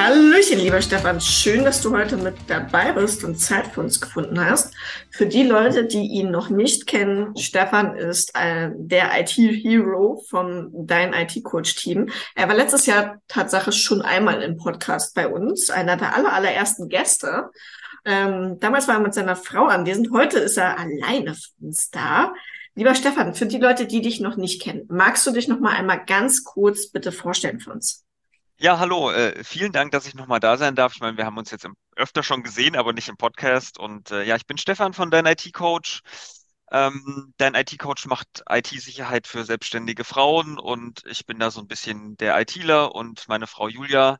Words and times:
Hallöchen, 0.00 0.60
lieber 0.60 0.80
Stefan. 0.80 1.20
Schön, 1.20 1.64
dass 1.64 1.82
du 1.82 1.90
heute 1.90 2.16
mit 2.16 2.36
dabei 2.46 2.92
bist 2.92 3.24
und 3.24 3.34
Zeit 3.34 3.66
für 3.66 3.80
uns 3.80 4.00
gefunden 4.00 4.38
hast. 4.38 4.72
Für 5.10 5.26
die 5.26 5.42
Leute, 5.42 5.86
die 5.86 6.06
ihn 6.06 6.30
noch 6.30 6.50
nicht 6.50 6.86
kennen, 6.86 7.36
Stefan 7.36 7.96
ist 7.96 8.30
äh, 8.38 8.70
der 8.76 9.20
IT-Hero 9.20 10.22
vom 10.28 10.70
Dein 10.86 11.14
IT-Coach-Team. 11.14 12.10
Er 12.36 12.46
war 12.46 12.54
letztes 12.54 12.86
Jahr 12.86 13.20
Tatsache 13.26 13.72
schon 13.72 14.00
einmal 14.00 14.40
im 14.42 14.56
Podcast 14.56 15.16
bei 15.16 15.26
uns, 15.26 15.68
einer 15.68 15.96
der 15.96 16.14
aller, 16.14 16.32
allerersten 16.32 16.88
Gäste. 16.88 17.50
Ähm, 18.04 18.60
damals 18.60 18.86
war 18.86 18.94
er 18.94 19.00
mit 19.00 19.14
seiner 19.14 19.34
Frau 19.34 19.66
anwesend. 19.66 20.12
Heute 20.12 20.38
ist 20.38 20.58
er 20.58 20.78
alleine 20.78 21.34
für 21.34 21.50
uns 21.60 21.90
da. 21.90 22.34
Lieber 22.76 22.94
Stefan, 22.94 23.34
für 23.34 23.46
die 23.46 23.58
Leute, 23.58 23.86
die 23.86 24.00
dich 24.00 24.20
noch 24.20 24.36
nicht 24.36 24.62
kennen, 24.62 24.84
magst 24.88 25.26
du 25.26 25.32
dich 25.32 25.48
noch 25.48 25.58
mal 25.58 25.74
einmal 25.74 26.04
ganz 26.06 26.44
kurz 26.44 26.86
bitte 26.86 27.10
vorstellen 27.10 27.58
für 27.58 27.72
uns? 27.72 28.04
Ja, 28.60 28.80
hallo. 28.80 29.12
Äh, 29.12 29.44
vielen 29.44 29.70
Dank, 29.70 29.92
dass 29.92 30.06
ich 30.06 30.14
nochmal 30.14 30.40
da 30.40 30.56
sein 30.56 30.74
darf. 30.74 30.94
Ich 30.94 31.00
meine, 31.00 31.16
wir 31.16 31.24
haben 31.24 31.38
uns 31.38 31.52
jetzt 31.52 31.66
öfter 31.94 32.24
schon 32.24 32.42
gesehen, 32.42 32.74
aber 32.74 32.92
nicht 32.92 33.08
im 33.08 33.16
Podcast. 33.16 33.78
Und 33.78 34.10
äh, 34.10 34.24
ja, 34.24 34.34
ich 34.34 34.46
bin 34.46 34.58
Stefan 34.58 34.94
von 34.94 35.12
Dein 35.12 35.26
IT-Coach. 35.26 36.00
Ähm, 36.72 37.32
Dein 37.36 37.54
IT-Coach 37.54 38.06
macht 38.06 38.42
IT-Sicherheit 38.50 39.28
für 39.28 39.44
selbstständige 39.44 40.02
Frauen 40.02 40.58
und 40.58 41.02
ich 41.06 41.24
bin 41.24 41.38
da 41.38 41.52
so 41.52 41.60
ein 41.60 41.68
bisschen 41.68 42.16
der 42.16 42.38
ITler 42.40 42.96
und 42.96 43.28
meine 43.28 43.46
Frau 43.46 43.68
Julia, 43.68 44.18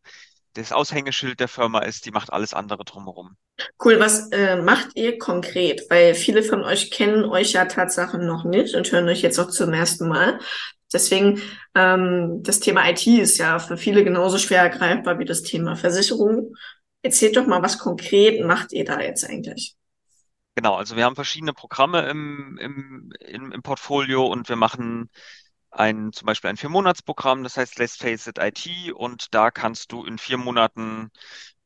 das 0.55 0.73
Aushängeschild 0.73 1.41
der 1.41 1.48
Firma 1.48 1.80
ist, 1.80 2.07
die 2.07 2.12
macht 2.12 2.32
alles 2.32 2.55
andere 2.55 2.84
drumherum. 2.84 3.37
Cool, 3.84 3.98
was 3.98 4.30
äh, 4.30 4.62
macht 4.62 4.91
ihr 4.95 5.18
konkret? 5.18 5.91
Weil 5.91 6.15
viele 6.15 6.45
von 6.45 6.62
euch 6.62 6.93
kennen 6.93 7.24
euch 7.24 7.52
ja 7.52 7.65
Tatsache 7.65 8.18
noch 8.18 8.45
nicht 8.45 8.77
und 8.77 8.91
hören 8.93 9.09
euch 9.09 9.20
jetzt 9.20 9.38
auch 9.41 9.51
zum 9.51 9.73
ersten 9.73 10.09
Mal. 10.09 10.38
Deswegen, 10.92 11.41
ähm, 11.74 12.42
das 12.42 12.60
Thema 12.60 12.88
IT 12.88 13.06
ist 13.06 13.38
ja 13.38 13.59
für 13.59 13.77
viele 13.77 14.05
genauso 14.05 14.38
schwer 14.38 14.62
ergreifbar 14.62 15.19
wie 15.19 15.24
das 15.24 15.43
Thema 15.43 15.76
Versicherung. 15.76 16.54
Erzählt 17.02 17.37
doch 17.37 17.46
mal, 17.46 17.62
was 17.62 17.79
konkret 17.79 18.45
macht 18.45 18.73
ihr 18.73 18.85
da 18.85 19.01
jetzt 19.01 19.24
eigentlich? 19.24 19.77
Genau, 20.54 20.74
also 20.74 20.96
wir 20.96 21.04
haben 21.04 21.15
verschiedene 21.15 21.52
Programme 21.52 22.09
im, 22.09 22.59
im, 22.60 23.12
im, 23.21 23.52
im 23.52 23.62
Portfolio 23.62 24.27
und 24.27 24.49
wir 24.49 24.57
machen 24.57 25.09
ein, 25.71 26.12
zum 26.12 26.27
Beispiel 26.27 26.51
ein 26.51 26.57
Vier-Monats-Programm, 26.57 27.45
das 27.45 27.57
heißt 27.57 27.79
Let's 27.79 27.96
Face 27.96 28.27
It 28.27 28.38
IT 28.38 28.93
und 28.95 29.34
da 29.34 29.51
kannst 29.51 29.93
du 29.93 30.05
in 30.05 30.18
vier 30.18 30.38
Monaten 30.38 31.10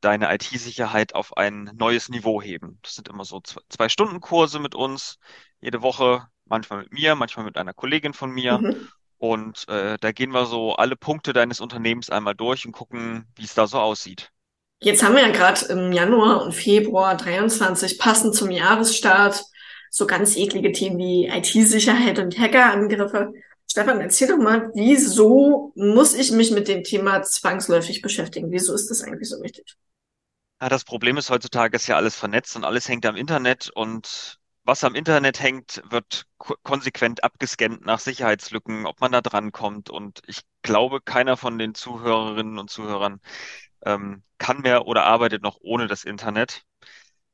deine 0.00 0.34
IT-Sicherheit 0.34 1.14
auf 1.14 1.36
ein 1.36 1.70
neues 1.74 2.08
Niveau 2.08 2.42
heben. 2.42 2.78
Das 2.82 2.96
sind 2.96 3.08
immer 3.08 3.24
so 3.24 3.40
zwei 3.40 3.88
Stunden 3.88 4.20
Kurse 4.20 4.58
mit 4.58 4.74
uns, 4.74 5.18
jede 5.60 5.80
Woche, 5.80 6.26
manchmal 6.44 6.80
mit 6.80 6.92
mir, 6.92 7.14
manchmal 7.14 7.46
mit 7.46 7.56
einer 7.56 7.72
Kollegin 7.72 8.12
von 8.12 8.30
mir. 8.30 8.58
Mhm. 8.58 8.88
Und 9.22 9.68
äh, 9.68 9.98
da 10.00 10.10
gehen 10.10 10.32
wir 10.32 10.46
so 10.46 10.74
alle 10.74 10.96
Punkte 10.96 11.32
deines 11.32 11.60
Unternehmens 11.60 12.10
einmal 12.10 12.34
durch 12.34 12.66
und 12.66 12.72
gucken, 12.72 13.24
wie 13.36 13.44
es 13.44 13.54
da 13.54 13.68
so 13.68 13.78
aussieht. 13.78 14.32
Jetzt 14.80 15.04
haben 15.04 15.14
wir 15.14 15.22
ja 15.22 15.30
gerade 15.30 15.64
im 15.66 15.92
Januar 15.92 16.42
und 16.42 16.50
Februar 16.50 17.16
23 17.16 18.00
passend 18.00 18.34
zum 18.34 18.50
Jahresstart 18.50 19.44
so 19.90 20.08
ganz 20.08 20.36
eklige 20.36 20.72
Themen 20.72 20.98
wie 20.98 21.28
IT-Sicherheit 21.28 22.18
und 22.18 22.36
Hackerangriffe. 22.36 23.32
Stefan, 23.70 24.00
erzähl 24.00 24.26
doch 24.26 24.38
mal, 24.38 24.72
wieso 24.74 25.70
muss 25.76 26.14
ich 26.14 26.32
mich 26.32 26.50
mit 26.50 26.66
dem 26.66 26.82
Thema 26.82 27.22
zwangsläufig 27.22 28.02
beschäftigen? 28.02 28.50
Wieso 28.50 28.74
ist 28.74 28.90
das 28.90 29.04
eigentlich 29.04 29.28
so 29.28 29.40
wichtig? 29.40 29.76
Ja, 30.60 30.68
das 30.68 30.82
Problem 30.82 31.16
ist 31.16 31.30
heutzutage 31.30 31.76
ist 31.76 31.86
ja 31.86 31.94
alles 31.94 32.16
vernetzt 32.16 32.56
und 32.56 32.64
alles 32.64 32.88
hängt 32.88 33.06
am 33.06 33.14
Internet 33.14 33.70
und 33.72 34.40
was 34.64 34.84
am 34.84 34.94
Internet 34.94 35.40
hängt, 35.40 35.82
wird 35.90 36.26
konsequent 36.38 37.24
abgescannt 37.24 37.84
nach 37.84 37.98
Sicherheitslücken, 38.00 38.86
ob 38.86 39.00
man 39.00 39.12
da 39.12 39.20
drankommt. 39.20 39.90
Und 39.90 40.22
ich 40.26 40.42
glaube, 40.62 41.00
keiner 41.00 41.36
von 41.36 41.58
den 41.58 41.74
Zuhörerinnen 41.74 42.58
und 42.58 42.70
Zuhörern 42.70 43.20
ähm, 43.84 44.22
kann 44.38 44.60
mehr 44.62 44.86
oder 44.86 45.04
arbeitet 45.04 45.42
noch 45.42 45.58
ohne 45.60 45.86
das 45.88 46.04
Internet. 46.04 46.64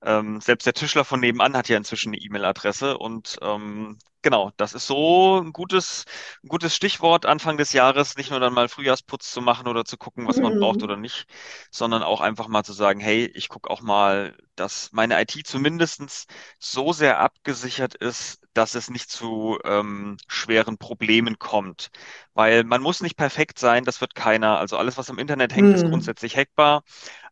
Ähm, 0.02 0.40
selbst 0.40 0.64
der 0.64 0.74
Tischler 0.74 1.04
von 1.04 1.20
nebenan 1.20 1.56
hat 1.56 1.68
ja 1.68 1.76
inzwischen 1.76 2.10
eine 2.10 2.18
E-Mail-Adresse 2.18 2.98
und 2.98 3.36
ähm, 3.42 3.98
genau, 4.22 4.52
das 4.56 4.72
ist 4.72 4.86
so 4.86 5.40
ein 5.40 5.52
gutes, 5.52 6.04
ein 6.44 6.48
gutes 6.48 6.74
Stichwort 6.74 7.26
Anfang 7.26 7.56
des 7.56 7.72
Jahres, 7.72 8.16
nicht 8.16 8.30
nur 8.30 8.38
dann 8.38 8.52
mal 8.52 8.68
Frühjahrsputz 8.68 9.32
zu 9.32 9.40
machen 9.40 9.66
oder 9.66 9.84
zu 9.84 9.96
gucken, 9.96 10.28
was 10.28 10.38
man 10.38 10.54
mhm. 10.54 10.60
braucht 10.60 10.82
oder 10.82 10.96
nicht, 10.96 11.26
sondern 11.70 12.02
auch 12.02 12.20
einfach 12.20 12.46
mal 12.48 12.62
zu 12.64 12.72
sagen, 12.72 13.00
hey, 13.00 13.26
ich 13.34 13.48
gucke 13.48 13.70
auch 13.70 13.80
mal, 13.80 14.36
dass 14.54 14.90
meine 14.92 15.20
IT 15.20 15.32
zumindestens 15.46 16.26
so 16.60 16.92
sehr 16.92 17.18
abgesichert 17.20 17.94
ist, 17.94 18.40
dass 18.54 18.74
es 18.74 18.90
nicht 18.90 19.10
zu 19.10 19.58
ähm, 19.64 20.16
schweren 20.28 20.78
Problemen 20.78 21.38
kommt. 21.38 21.90
Weil 22.34 22.64
man 22.64 22.82
muss 22.82 23.00
nicht 23.00 23.16
perfekt 23.16 23.58
sein, 23.58 23.84
das 23.84 24.00
wird 24.00 24.14
keiner. 24.14 24.58
Also 24.58 24.76
alles, 24.76 24.96
was 24.96 25.08
im 25.08 25.18
Internet 25.18 25.54
hängt, 25.54 25.68
mhm. 25.68 25.74
ist 25.74 25.84
grundsätzlich 25.84 26.36
hackbar, 26.36 26.82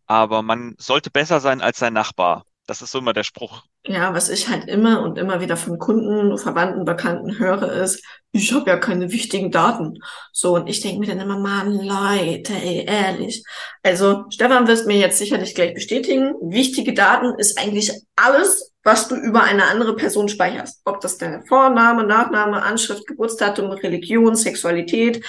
aber 0.06 0.42
man 0.42 0.74
sollte 0.78 1.10
besser 1.10 1.40
sein 1.40 1.60
als 1.60 1.78
sein 1.78 1.92
Nachbar. 1.92 2.44
Das 2.66 2.82
ist 2.82 2.90
so 2.90 2.98
immer 2.98 3.12
der 3.12 3.22
Spruch. 3.22 3.62
Ja, 3.86 4.12
was 4.12 4.28
ich 4.28 4.48
halt 4.48 4.68
immer 4.68 5.02
und 5.02 5.18
immer 5.18 5.40
wieder 5.40 5.56
von 5.56 5.78
Kunden, 5.78 6.36
Verwandten, 6.36 6.84
Bekannten 6.84 7.38
höre, 7.38 7.70
ist, 7.72 8.04
ich 8.32 8.52
habe 8.52 8.68
ja 8.68 8.76
keine 8.76 9.12
wichtigen 9.12 9.52
Daten. 9.52 10.00
So, 10.32 10.56
und 10.56 10.66
ich 10.66 10.80
denke 10.80 10.98
mir 10.98 11.06
dann 11.06 11.20
immer, 11.20 11.38
Mann, 11.38 11.74
Leute, 11.74 12.52
ey, 12.54 12.84
ehrlich. 12.84 13.44
Also, 13.84 14.24
Stefan 14.30 14.66
wirst 14.66 14.86
mir 14.88 14.98
jetzt 14.98 15.18
sicherlich 15.18 15.54
gleich 15.54 15.74
bestätigen, 15.74 16.34
wichtige 16.42 16.92
Daten 16.92 17.38
ist 17.38 17.56
eigentlich 17.56 17.92
alles, 18.16 18.72
was 18.82 19.06
du 19.06 19.14
über 19.14 19.44
eine 19.44 19.66
andere 19.66 19.94
Person 19.94 20.28
speicherst. 20.28 20.80
Ob 20.84 21.00
das 21.00 21.18
deine 21.18 21.44
Vorname, 21.46 22.04
Nachname, 22.04 22.62
Anschrift, 22.64 23.06
Geburtsdatum, 23.06 23.70
Religion, 23.70 24.34
Sexualität, 24.34 25.24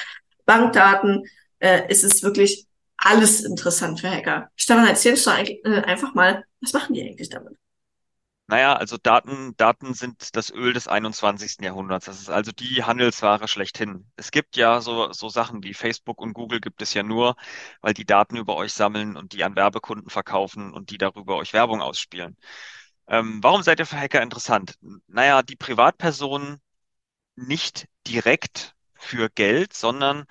Bankdaten, 0.45 1.23
äh, 1.59 1.81
ist 1.87 2.03
es 2.03 2.23
wirklich 2.23 2.65
alles 2.97 3.41
interessant 3.41 3.99
für 3.99 4.09
Hacker. 4.09 4.49
Stefan, 4.55 4.87
erzähl 4.87 5.13
uns 5.13 5.23
doch 5.23 5.37
äh, 5.37 5.83
einfach 5.85 6.15
mal, 6.15 6.43
was 6.61 6.73
machen 6.73 6.93
die 6.93 7.03
eigentlich 7.03 7.29
damit? 7.29 7.57
Naja, 8.49 8.75
also 8.77 8.95
Daten, 8.97 9.55
Daten 9.57 9.93
sind 9.93 10.37
das 10.37 10.51
Öl 10.51 10.71
des 10.71 10.87
21. 10.87 11.57
Jahrhunderts. 11.65 12.05
Das 12.05 12.21
ist 12.21 12.29
also 12.29 12.53
die 12.53 12.83
Handelsware 12.83 13.45
schlechthin. 13.49 14.09
Es 14.15 14.31
gibt 14.31 14.55
ja 14.55 14.79
so, 14.79 15.11
so 15.11 15.27
Sachen 15.27 15.63
wie 15.63 15.73
Facebook 15.73 16.21
und 16.21 16.31
Google 16.33 16.61
gibt 16.61 16.81
es 16.81 16.93
ja 16.93 17.03
nur, 17.03 17.35
weil 17.81 17.93
die 17.93 18.05
Daten 18.05 18.37
über 18.37 18.55
euch 18.55 18.71
sammeln 18.71 19.17
und 19.17 19.33
die 19.33 19.43
an 19.43 19.57
Werbekunden 19.57 20.09
verkaufen 20.09 20.73
und 20.73 20.91
die 20.91 20.97
darüber 20.97 21.35
euch 21.35 21.51
Werbung 21.51 21.81
ausspielen. 21.81 22.37
Ähm, 23.07 23.43
warum 23.43 23.63
seid 23.63 23.79
ihr 23.79 23.85
für 23.85 23.99
Hacker 23.99 24.21
interessant? 24.21 24.75
Naja, 25.07 25.43
die 25.43 25.55
Privatpersonen 25.57 26.61
nicht 27.35 27.87
direkt 28.07 28.75
für 28.95 29.29
Geld, 29.29 29.73
sondern 29.73 30.25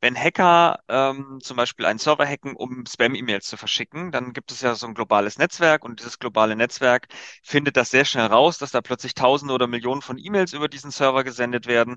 wenn 0.00 0.16
Hacker 0.16 0.80
ähm, 0.88 1.40
zum 1.42 1.56
Beispiel 1.56 1.86
einen 1.86 1.98
Server 1.98 2.26
hacken, 2.26 2.54
um 2.54 2.84
Spam-E-Mails 2.86 3.46
zu 3.46 3.56
verschicken, 3.56 4.12
dann 4.12 4.32
gibt 4.32 4.52
es 4.52 4.60
ja 4.60 4.74
so 4.74 4.86
ein 4.86 4.94
globales 4.94 5.38
Netzwerk 5.38 5.84
und 5.84 6.00
dieses 6.00 6.18
globale 6.18 6.54
Netzwerk 6.56 7.08
findet 7.42 7.76
das 7.76 7.90
sehr 7.90 8.04
schnell 8.04 8.26
raus, 8.26 8.58
dass 8.58 8.70
da 8.70 8.80
plötzlich 8.80 9.14
Tausende 9.14 9.54
oder 9.54 9.66
Millionen 9.66 10.02
von 10.02 10.18
E-Mails 10.18 10.52
über 10.52 10.68
diesen 10.68 10.90
Server 10.92 11.24
gesendet 11.24 11.66
werden 11.66 11.96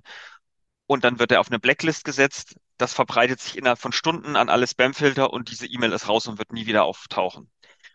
und 0.88 1.04
dann 1.04 1.20
wird 1.20 1.32
er 1.32 1.40
auf 1.40 1.48
eine 1.50 1.60
Blacklist 1.60 2.04
gesetzt. 2.04 2.56
Das 2.78 2.94
verbreitet 2.94 3.40
sich 3.40 3.58
innerhalb 3.58 3.80
von 3.80 3.94
Stunden 3.94 4.36
an 4.36 4.50
alle 4.50 4.68
Spam-Filter 4.68 5.32
und 5.32 5.50
diese 5.50 5.68
E-Mail 5.68 5.94
ist 5.94 6.10
raus 6.10 6.28
und 6.28 6.38
wird 6.40 6.52
nie 6.54 6.66
wieder 6.66 6.84
auftauchen. 6.86 7.50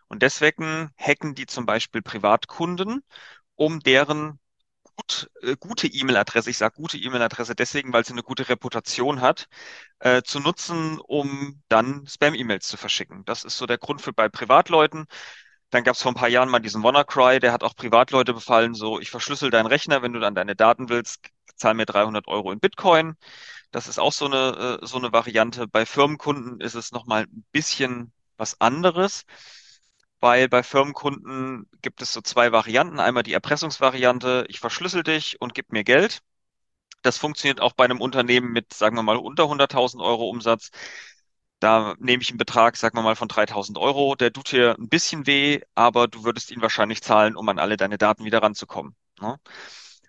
Und 0.09 0.23
deswegen 0.23 0.91
hacken 0.99 1.35
die 1.35 1.47
zum 1.47 1.67
Beispiel 1.67 2.03
Privatkunden, 2.03 3.03
um 3.57 3.81
deren 3.81 4.39
gut, 4.97 5.31
äh, 5.43 5.57
gute 5.59 5.87
E-Mail-Adresse, 5.87 6.51
ich 6.51 6.59
sage 6.59 6.75
gute 6.77 6.99
E-Mail-Adresse 6.99 7.55
deswegen, 7.55 7.93
weil 7.93 8.05
sie 8.05 8.13
eine 8.13 8.23
gute 8.23 8.49
Reputation 8.49 9.21
hat, 9.21 9.49
äh, 10.01 10.23
zu 10.23 10.41
nutzen, 10.41 10.99
um 11.01 11.63
dann 11.69 12.07
Spam-E-Mails 12.07 12.67
zu 12.69 12.77
verschicken. 12.77 13.25
Das 13.25 13.45
ist 13.45 13.59
so 13.59 13.67
der 13.67 13.79
Grund 13.79 14.03
für 14.03 14.13
bei 14.13 14.29
Privatleuten. 14.29 15.07
Dann 15.71 15.85
gab 15.85 15.97
es 15.97 16.03
vor 16.03 16.13
ein 16.13 16.17
paar 16.17 16.29
Jahren 16.29 16.49
mal 16.49 16.61
diesen 16.61 16.83
WannaCry, 16.83 17.41
der 17.41 17.53
hat 17.53 17.65
auch 17.65 17.77
Privatleute 17.77 18.35
befallen, 18.35 18.75
so 18.75 19.01
ich 19.01 19.11
verschlüssel 19.11 19.51
deinen 19.51 19.67
Rechner, 19.67 20.03
wenn 20.03 20.13
du 20.13 20.21
dann 20.21 20.35
deine 20.35 20.57
Daten 20.57 20.89
willst, 20.89 21.27
zahl 21.57 21.75
mir 21.75 21.87
300 21.87 22.29
Euro 22.29 22.53
in 22.53 22.61
Bitcoin. 22.61 23.17
Das 23.73 23.89
ist 23.89 23.99
auch 23.99 24.13
so 24.13 24.27
eine, 24.27 24.81
äh, 24.83 24.87
so 24.87 24.99
eine 24.99 25.13
Variante. 25.13 25.67
Bei 25.69 25.87
Firmenkunden 25.87 26.61
ist 26.61 26.75
es 26.75 26.93
nochmal 26.93 27.25
ein 27.25 27.45
bisschen 27.53 28.13
was 28.37 28.61
anderes 28.61 29.25
weil 30.21 30.49
bei 30.49 30.63
Firmenkunden 30.63 31.69
gibt 31.83 32.03
es 32.03 32.13
so 32.13 32.21
zwei 32.21 32.53
Varianten. 32.53 33.01
Einmal 33.01 33.23
die 33.23 33.33
Erpressungsvariante, 33.33 34.47
ich 34.49 34.61
verschlüssel 34.61 35.03
dich 35.03 35.41
und 35.41 35.55
gib 35.55 35.73
mir 35.73 35.85
Geld. 35.85 36.23
Das 37.03 37.19
funktioniert 37.19 37.61
auch 37.61 37.73
bei 37.75 37.85
einem 37.85 38.01
Unternehmen 38.01 38.53
mit, 38.53 38.73
sagen 38.75 38.97
wir 38.97 39.03
mal, 39.03 39.17
unter 39.17 39.49
100.000 39.49 40.03
Euro 40.03 40.29
Umsatz. 40.29 40.71
Da 41.61 41.95
nehme 41.99 42.23
ich 42.23 42.31
einen 42.31 42.39
Betrag, 42.39 42.77
sagen 42.77 42.97
wir 42.99 43.03
mal, 43.03 43.17
von 43.17 43.29
3.000 43.29 43.79
Euro. 43.79 44.15
Der 44.15 44.33
tut 44.33 44.53
dir 44.53 44.77
ein 44.79 44.89
bisschen 44.89 45.27
weh, 45.27 45.61
aber 45.75 46.09
du 46.09 46.25
würdest 46.25 46.51
ihn 46.51 46.63
wahrscheinlich 46.63 47.03
zahlen, 47.03 47.37
um 47.37 47.49
an 47.49 47.59
alle 47.59 47.77
deine 47.77 47.99
Daten 47.99 48.25
wieder 48.25 48.43
ranzukommen. 48.43 48.95
Ne? 49.21 49.39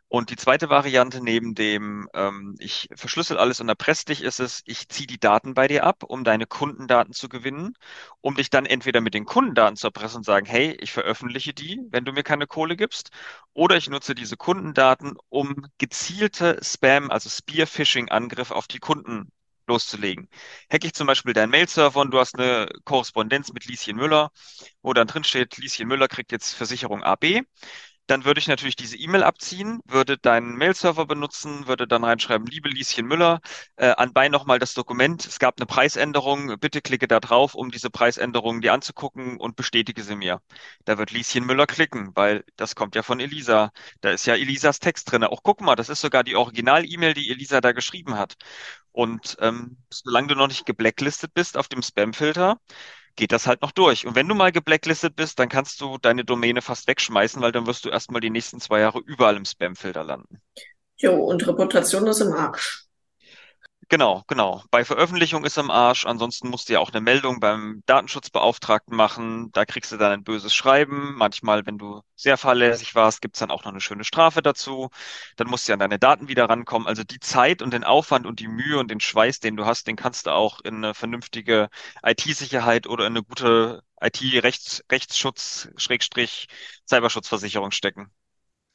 Und 0.10 0.30
die 0.30 0.38
zweite 0.38 0.70
Variante 0.70 1.22
neben 1.22 1.54
dem, 1.54 2.08
ähm, 2.14 2.56
ich 2.60 2.88
verschlüssel 2.96 3.38
alles 3.38 3.60
und 3.60 3.68
erpresse 3.68 4.06
dich, 4.06 4.22
ist 4.24 4.40
es, 4.40 4.62
ich 4.66 4.88
ziehe 4.88 5.06
die 5.08 5.20
Daten 5.20 5.54
bei 5.54 5.68
dir 5.68 5.84
ab, 5.84 6.04
um 6.04 6.24
deine 6.24 6.46
Kundendaten 6.46 7.14
zu 7.14 7.28
gewinnen, 7.28 7.74
um 8.22 8.36
dich 8.36 8.50
dann 8.50 8.66
entweder 8.66 9.02
mit 9.02 9.14
den 9.14 9.26
Kundendaten 9.26 9.76
zu 9.76 9.88
erpressen 9.88 10.18
und 10.18 10.24
sagen, 10.24 10.46
hey, 10.46 10.78
ich 10.80 10.94
veröffentliche 10.94 11.54
die, 11.54 11.82
wenn 11.92 12.06
du 12.06 12.14
mir 12.14 12.24
keine 12.24 12.48
Kohle 12.48 12.78
gibst, 12.78 13.10
oder 13.54 13.76
ich 13.76 13.90
nutze 13.90 14.16
diese 14.16 14.38
Kundendaten, 14.38 15.18
um 15.30 15.66
gezielte 15.78 16.60
Spam, 16.64 17.12
also 17.12 17.30
Spear-Phishing-Angriffe 17.30 18.56
auf 18.56 18.68
die 18.68 18.80
Kunden 18.80 19.30
loszulegen. 19.68 20.30
Hack 20.72 20.86
ich 20.86 20.94
zum 20.94 21.08
Beispiel 21.08 21.34
deinen 21.34 21.50
Mail-Server 21.50 22.00
und 22.00 22.12
du 22.12 22.20
hast 22.20 22.40
eine 22.40 22.70
Korrespondenz 22.86 23.52
mit 23.52 23.66
Lieschen 23.66 23.98
Müller, 23.98 24.32
wo 24.82 24.94
dann 24.94 25.08
drin 25.08 25.26
steht, 25.26 25.58
Lieschen 25.58 25.88
Müller 25.88 26.08
kriegt 26.08 26.32
jetzt 26.32 26.54
Versicherung 26.54 27.04
AB 27.04 27.42
dann 28.08 28.26
würde 28.26 28.40
ich 28.40 28.48
natürlich 28.48 28.76
diese 28.76 28.98
E-Mail 28.98 29.24
abziehen, 29.24 29.82
würde 29.86 30.18
deinen 30.18 30.56
Mail-Server 30.56 31.06
benutzen, 31.06 31.68
würde 31.68 31.88
dann 31.88 32.04
reinschreiben, 32.04 32.48
liebe 32.48 32.70
Lieschen 32.70 33.06
Müller, 33.06 33.42
äh, 33.76 33.90
anbei 33.90 34.30
nochmal 34.30 34.60
das 34.60 34.74
Dokument, 34.74 35.26
es 35.26 35.40
gab 35.40 35.60
eine 35.60 35.66
Preisänderung, 35.66 36.58
bitte 36.60 36.82
klicke 36.82 37.08
da 37.08 37.20
drauf, 37.20 37.54
um 37.56 37.72
diese 37.72 37.90
Preisänderung 37.90 38.62
dir 38.62 38.74
anzugucken 38.74 39.38
und 39.38 39.56
bestätige 39.56 40.04
sie 40.04 40.16
mir. 40.16 40.42
Da 40.86 40.98
wird 40.98 41.12
Lieschen 41.12 41.46
Müller 41.46 41.68
klicken, 41.68 42.12
weil 42.16 42.44
das 42.56 42.76
kommt 42.76 42.96
ja 42.96 43.04
von 43.04 43.20
Elisa. 43.20 43.72
Da 44.02 44.12
ist 44.12 44.26
ja 44.26 44.36
Elisas 44.36 44.80
Text 44.80 45.12
drin. 45.12 45.24
Auch 45.24 45.44
guck 45.44 45.62
mal, 45.62 45.76
das 45.76 45.90
ist 45.90 46.02
sogar 46.02 46.24
die 46.24 46.36
Original-E-Mail, 46.36 47.14
die 47.14 47.30
Elisa 47.30 47.62
da 47.62 47.72
geschrieben 47.74 48.18
hat. 48.18 48.36
Und 48.92 49.38
ähm, 49.42 49.78
solange 49.90 50.28
du 50.30 50.36
noch 50.36 50.48
nicht 50.48 50.66
geblacklistet 50.66 51.34
bist 51.34 51.58
auf 51.58 51.68
dem 51.68 51.84
Spam-Filter, 51.84 52.60
geht 53.18 53.34
das 53.34 53.48
halt 53.48 53.62
noch 53.62 53.72
durch. 53.72 54.08
Und 54.08 54.16
wenn 54.16 54.28
du 54.28 54.36
mal 54.36 54.52
geblacklistet 54.54 55.16
bist, 55.16 55.40
dann 55.40 55.50
kannst 55.50 55.82
du 55.82 55.98
deine 55.98 56.24
Domäne 56.24 56.62
fast 56.62 56.88
wegschmeißen, 56.88 57.42
weil 57.42 57.52
dann 57.52 57.68
wirst 57.68 57.84
du 57.84 57.90
erstmal 57.90 58.22
die 58.22 58.30
nächsten 58.30 58.62
zwei 58.62 58.80
Jahre 58.80 59.00
überall 59.00 59.36
im 59.36 59.44
Spamfilter 59.44 60.04
landen. 60.04 60.42
Jo, 60.96 61.16
und 61.16 61.46
Reputation 61.46 62.08
ist 62.08 62.22
im 62.22 62.34
Arsch. 62.34 62.87
Genau, 63.90 64.24
genau. 64.28 64.64
Bei 64.70 64.84
Veröffentlichung 64.84 65.46
ist 65.46 65.58
am 65.58 65.72
Arsch. 65.72 66.06
Ansonsten 66.06 66.50
musst 66.50 66.68
du 66.68 66.74
ja 66.74 66.80
auch 66.80 66.92
eine 66.92 67.00
Meldung 67.00 67.40
beim 67.40 67.84
Datenschutzbeauftragten 67.86 68.94
machen. 68.96 69.50
Da 69.54 69.66
kriegst 69.66 69.94
du 69.94 69.98
dann 69.98 70.12
ein 70.12 70.24
böses 70.26 70.54
Schreiben. 70.54 71.16
Manchmal, 71.16 71.66
wenn 71.66 71.78
du 71.78 72.02
sehr 72.16 72.38
fahrlässig 72.38 72.96
warst, 72.96 73.22
gibt's 73.22 73.40
dann 73.40 73.50
auch 73.50 73.64
noch 73.64 73.72
eine 73.72 73.80
schöne 73.80 74.04
Strafe 74.04 74.42
dazu. 74.42 74.90
Dann 75.38 75.48
musst 75.48 75.70
du 75.70 75.74
an 75.74 75.80
deine 75.80 76.00
Daten 76.00 76.28
wieder 76.28 76.50
rankommen. 76.50 76.86
Also 76.86 77.04
die 77.06 77.22
Zeit 77.22 77.62
und 77.62 77.72
den 77.72 77.86
Aufwand 77.86 78.26
und 78.26 78.42
die 78.42 78.50
Mühe 78.50 78.78
und 78.78 78.92
den 78.92 79.00
Schweiß, 79.00 79.40
den 79.40 79.56
du 79.56 79.66
hast, 79.66 79.88
den 79.88 79.96
kannst 79.96 80.26
du 80.28 80.32
auch 80.32 80.60
in 80.62 80.76
eine 80.84 80.94
vernünftige 80.94 81.70
IT-Sicherheit 82.04 82.88
oder 82.88 83.06
in 83.08 83.14
eine 83.16 83.24
gute 83.24 83.84
IT-Rechtsschutz, 84.02 85.70
Schrägstrich, 85.78 86.48
Cyberschutzversicherung 86.90 87.72
stecken. 87.72 88.12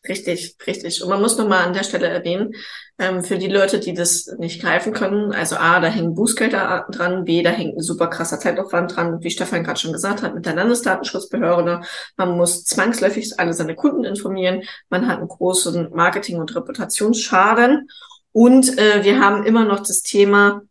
Richtig, 0.09 0.57
richtig. 0.67 1.01
Und 1.03 1.11
man 1.11 1.21
muss 1.21 1.39
nochmal 1.39 1.65
an 1.65 1.75
der 1.75 1.85
Stelle 1.85 2.09
erwähnen, 2.09 2.53
ähm, 2.99 3.23
für 3.23 3.39
die 3.39 3.47
Leute, 3.47 3.79
die 3.79 3.95
das 3.95 4.27
nicht 4.39 4.61
greifen 4.61 4.93
können, 4.93 5.33
also 5.33 5.57
A, 5.57 5.79
da 5.79 5.87
hängen 5.87 6.17
Bußgelder 6.17 6.87
dran, 6.91 7.25
B, 7.25 7.43
da 7.43 7.51
hängt 7.51 7.77
ein 7.77 7.83
super 7.83 8.09
krasser 8.09 8.41
Zeitaufwand 8.41 8.97
dran, 8.97 9.23
wie 9.23 9.31
Stefan 9.31 9.63
gerade 9.63 9.79
schon 9.79 9.93
gesagt 9.93 10.23
hat, 10.23 10.35
mit 10.35 10.45
der 10.45 10.57
Landesdatenschutzbehörde. 10.57 11.83
Man 12.17 12.37
muss 12.37 12.65
zwangsläufig 12.65 13.39
alle 13.39 13.55
seine 13.55 13.77
Kunden 13.77 14.03
informieren. 14.03 14.63
Man 14.89 15.07
hat 15.07 15.19
einen 15.19 15.29
großen 15.29 15.91
Marketing- 15.93 16.41
und 16.41 16.55
Reputationsschaden. 16.55 17.89
Und 18.33 18.79
äh, 18.79 19.05
wir 19.05 19.21
haben 19.21 19.45
immer 19.45 19.65
noch 19.65 19.81
das 19.81 20.03
Thema, 20.03 20.63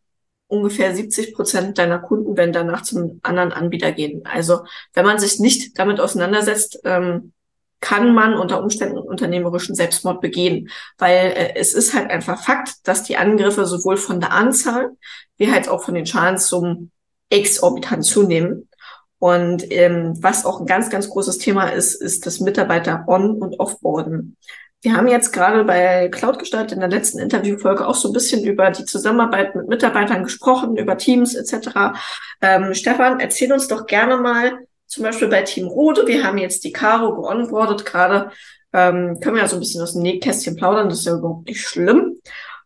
ungefähr 0.48 0.94
70 0.94 1.34
Prozent 1.34 1.78
deiner 1.78 2.00
Kunden 2.00 2.36
werden 2.36 2.52
danach 2.52 2.82
zum 2.82 3.22
anderen 3.24 3.54
Anbieter 3.54 3.94
gehen. 3.94 4.24
Also 4.26 4.66
wenn 4.94 5.06
man 5.06 5.20
sich 5.20 5.40
nicht 5.40 5.80
damit 5.80 6.02
auseinandersetzt, 6.02 6.82
ähm, 6.84 7.32
kann 7.82 8.14
man 8.14 8.36
unter 8.36 8.62
Umständen 8.62 8.98
unternehmerischen 8.98 9.76
Selbstmord 9.76 10.22
begehen, 10.22 10.70
weil 10.98 11.34
äh, 11.36 11.56
es 11.56 11.74
ist 11.74 11.94
halt 11.94 12.10
einfach 12.10 12.42
Fakt, 12.42 12.88
dass 12.88 13.04
die 13.04 13.18
Angriffe 13.18 13.66
sowohl 13.66 13.98
von 13.98 14.20
der 14.20 14.32
Anzahl 14.32 14.92
wie 15.38 15.52
halt 15.52 15.68
auch 15.68 15.84
von 15.84 15.96
den 15.96 16.06
Schadenssummen 16.06 16.92
exorbitant 17.32 18.06
zunehmen. 18.06 18.70
Und 19.18 19.72
ähm, 19.72 20.14
was 20.22 20.46
auch 20.46 20.60
ein 20.60 20.68
ganz, 20.68 20.90
ganz 20.92 21.10
großes 21.10 21.40
Thema 21.40 21.70
ist, 21.70 21.96
ist 21.96 22.28
das 22.28 22.40
Mitarbeiter 22.40 23.06
on- 23.08 23.42
und 23.42 23.60
offboarden. 23.60 24.38
Wir 24.84 24.96
haben 24.96 25.08
jetzt 25.08 25.32
gerade 25.32 25.64
bei 25.64 26.10
Cloudgestalt 26.10 26.72
in 26.72 26.80
der 26.80 26.90
letzten 26.90 27.20
Interviewfolge 27.20 27.88
auch 27.88 27.96
so 27.96 28.10
ein 28.10 28.14
bisschen 28.14 28.44
über 28.44 28.70
die 28.72 28.86
Zusammenarbeit 28.86 29.56
mit 29.56 29.68
Mitarbeitern 29.68 30.24
gesprochen, 30.24 30.78
über 30.78 30.98
Teams 30.98 31.36
etc. 31.36 31.94
Ähm, 32.42 32.74
Stefan, 32.74 33.20
erzähl 33.20 33.52
uns 33.52 33.68
doch 33.68 33.86
gerne 33.86 34.18
mal, 34.18 34.60
zum 34.92 35.04
Beispiel 35.04 35.30
bei 35.30 35.42
Team 35.44 35.68
Rode, 35.68 36.06
wir 36.06 36.24
haben 36.26 36.38
jetzt 36.38 36.66
die 36.66 36.74
Caro 36.74 37.16
geonboardet 37.16 37.86
gerade, 37.86 38.32
ähm, 38.74 39.20
können 39.22 39.36
wir 39.36 39.44
ja 39.44 39.48
so 39.48 39.56
ein 39.56 39.62
bisschen 39.62 39.82
aus 39.82 39.94
dem 39.94 40.02
Nähkästchen 40.02 40.58
plaudern, 40.58 40.90
das 40.90 41.00
ist 41.00 41.06
ja 41.06 41.16
überhaupt 41.16 41.48
nicht 41.48 41.62
schlimm. 41.62 42.20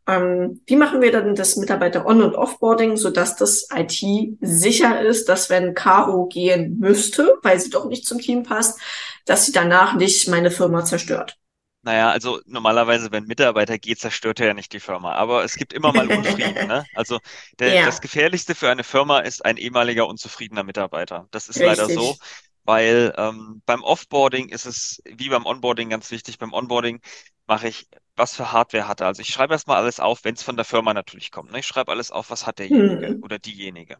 Ähm, 0.08 0.62
wie 0.66 0.76
machen 0.76 1.02
wir 1.02 1.12
dann 1.12 1.36
das 1.36 1.56
Mitarbeiter-On- 1.56 2.24
und 2.24 2.36
Offboarding, 2.36 2.98
sodass 2.98 3.36
das 3.36 3.68
IT 3.72 4.38
sicher 4.42 5.02
ist, 5.02 5.30
dass 5.30 5.52
wenn 5.52 5.76
Caro 5.76 6.26
gehen 6.26 6.80
müsste, 6.80 7.36
weil 7.44 7.60
sie 7.60 7.70
doch 7.70 7.86
nicht 7.86 8.08
zum 8.08 8.20
Team 8.20 8.42
passt, 8.42 8.80
dass 9.26 9.46
sie 9.46 9.52
danach 9.52 9.96
nicht 9.96 10.28
meine 10.28 10.50
Firma 10.50 10.84
zerstört? 10.84 11.38
Naja, 11.86 12.10
also 12.10 12.42
normalerweise, 12.48 13.12
wenn 13.12 13.26
Mitarbeiter 13.26 13.78
geht, 13.78 14.00
zerstört 14.00 14.40
er 14.40 14.48
ja 14.48 14.54
nicht 14.56 14.74
die 14.74 14.80
Firma. 14.80 15.14
Aber 15.14 15.44
es 15.44 15.56
gibt 15.56 15.72
immer 15.72 15.94
mal 15.94 16.10
Unfrieden, 16.10 16.66
ne? 16.66 16.88
Also 16.94 17.20
der, 17.60 17.76
Ja, 17.76 17.84
das 17.84 18.02
Gefährlichste 18.02 18.56
für 18.56 18.70
eine 18.70 18.84
Firma 18.84 19.20
ist 19.20 19.46
ein 19.46 19.58
ehemaliger 19.58 20.08
unzufriedener 20.08 20.64
Mitarbeiter. 20.64 21.28
Das 21.32 21.48
ist 21.48 21.62
leider 21.62 21.90
so, 21.90 22.18
richtig. 22.18 22.24
weil 22.64 23.14
ähm, 23.18 23.62
beim 23.68 23.84
Offboarding 23.84 24.50
ist 24.50 24.66
es 24.66 25.00
wie 25.06 25.30
beim 25.30 25.46
Onboarding 25.46 25.90
ganz 25.90 26.10
wichtig. 26.10 26.40
Beim 26.40 26.54
Onboarding 26.54 27.02
mache 27.46 27.68
ich, 27.68 27.88
was 28.16 28.36
für 28.36 28.52
Hardware 28.52 28.88
hat 28.88 29.02
er. 29.02 29.08
Also 29.08 29.22
ich 29.22 29.30
schreibe 29.30 29.54
erstmal 29.54 29.78
alles 29.78 30.00
auf, 30.00 30.24
wenn 30.24 30.34
es 30.36 30.42
von 30.44 30.56
der 30.56 30.66
Firma 30.66 30.92
natürlich 30.94 31.30
kommt. 31.32 31.52
Ne? 31.52 31.60
Ich 31.60 31.68
schreibe 31.68 31.92
alles 31.92 32.10
auf, 32.10 32.32
was 32.32 32.48
hat 32.48 32.58
derjenige 32.60 33.10
Hm. 33.10 33.22
oder 33.22 33.38
diejenige. 33.38 33.98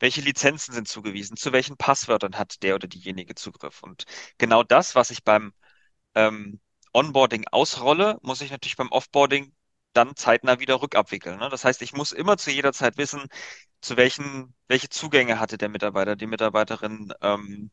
Welche 0.00 0.20
Lizenzen 0.22 0.74
sind 0.74 0.88
zugewiesen? 0.88 1.36
Zu 1.36 1.52
welchen 1.52 1.76
Passwörtern 1.76 2.38
hat 2.38 2.62
der 2.62 2.74
oder 2.76 2.88
diejenige 2.88 3.34
Zugriff? 3.34 3.82
Und 3.82 4.04
genau 4.38 4.62
das, 4.64 4.94
was 4.94 5.10
ich 5.10 5.24
beim 5.24 5.52
ähm, 6.14 6.60
Onboarding 6.92 7.46
ausrolle, 7.50 8.18
muss 8.22 8.40
ich 8.40 8.50
natürlich 8.50 8.76
beim 8.76 8.90
Offboarding 8.92 9.52
dann 9.92 10.16
zeitnah 10.16 10.60
wieder 10.60 10.80
rückabwickeln. 10.82 11.38
Ne? 11.38 11.48
Das 11.50 11.64
heißt, 11.64 11.82
ich 11.82 11.92
muss 11.92 12.12
immer 12.12 12.36
zu 12.36 12.50
jeder 12.50 12.72
Zeit 12.72 12.96
wissen, 12.98 13.26
zu 13.80 13.96
welchen, 13.96 14.54
welche 14.68 14.88
Zugänge 14.88 15.40
hatte 15.40 15.58
der 15.58 15.68
Mitarbeiter, 15.68 16.16
die 16.16 16.26
Mitarbeiterin, 16.26 17.12
ähm, 17.22 17.70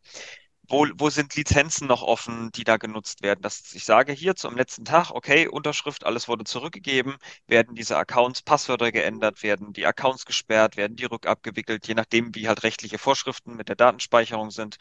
wo, 0.67 0.87
wo 0.95 1.09
sind 1.09 1.35
Lizenzen 1.35 1.87
noch 1.87 2.01
offen, 2.01 2.51
die 2.53 2.63
da 2.63 2.77
genutzt 2.77 3.21
werden? 3.21 3.41
Dass 3.41 3.73
ich 3.73 3.85
sage, 3.85 4.13
hier 4.13 4.35
zum 4.35 4.55
letzten 4.55 4.85
Tag, 4.85 5.11
okay, 5.11 5.47
Unterschrift, 5.47 6.05
alles 6.05 6.27
wurde 6.27 6.43
zurückgegeben, 6.45 7.17
werden 7.47 7.75
diese 7.75 7.97
Accounts, 7.97 8.41
Passwörter 8.41 8.91
geändert, 8.91 9.43
werden 9.43 9.73
die 9.73 9.85
Accounts 9.85 10.25
gesperrt, 10.25 10.77
werden 10.77 10.95
die 10.95 11.05
rückabgewickelt, 11.05 11.87
je 11.87 11.93
nachdem, 11.95 12.33
wie 12.35 12.47
halt 12.47 12.63
rechtliche 12.63 12.97
Vorschriften 12.97 13.55
mit 13.55 13.69
der 13.69 13.75
Datenspeicherung 13.75 14.51
sind. 14.51 14.77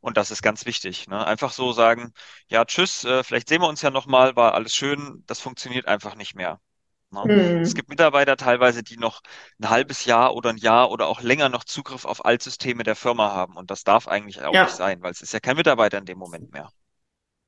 Und 0.00 0.16
das 0.16 0.30
ist 0.30 0.42
ganz 0.42 0.66
wichtig. 0.66 1.08
Ne? 1.08 1.24
Einfach 1.26 1.52
so 1.52 1.72
sagen, 1.72 2.12
ja, 2.48 2.64
tschüss, 2.64 3.04
äh, 3.04 3.24
vielleicht 3.24 3.48
sehen 3.48 3.62
wir 3.62 3.68
uns 3.68 3.82
ja 3.82 3.90
nochmal, 3.90 4.36
war 4.36 4.54
alles 4.54 4.74
schön, 4.74 5.22
das 5.26 5.40
funktioniert 5.40 5.86
einfach 5.88 6.14
nicht 6.16 6.34
mehr. 6.34 6.60
Ne? 7.12 7.30
Es 7.62 7.74
Hm. 7.74 7.74
gibt 7.74 7.88
Mitarbeiter 7.88 8.36
teilweise, 8.36 8.82
die 8.82 8.96
noch 8.96 9.20
ein 9.60 9.70
halbes 9.70 10.04
Jahr 10.04 10.34
oder 10.34 10.50
ein 10.50 10.56
Jahr 10.58 10.90
oder 10.90 11.06
auch 11.08 11.20
länger 11.22 11.48
noch 11.48 11.64
Zugriff 11.64 12.04
auf 12.04 12.24
Altsysteme 12.24 12.82
der 12.84 12.96
Firma 12.96 13.32
haben. 13.32 13.56
Und 13.56 13.70
das 13.70 13.84
darf 13.84 14.08
eigentlich 14.08 14.42
auch 14.42 14.58
nicht 14.58 14.74
Ja, 14.74 14.76
sein, 14.76 15.02
weil 15.02 15.12
es 15.12 15.22
ist 15.22 15.32
ja 15.32 15.40
kein 15.40 15.56
Mitarbeiter 15.56 15.98
in 15.98 16.06
dem 16.06 16.18
Moment 16.18 16.50
mehr. 16.52 16.70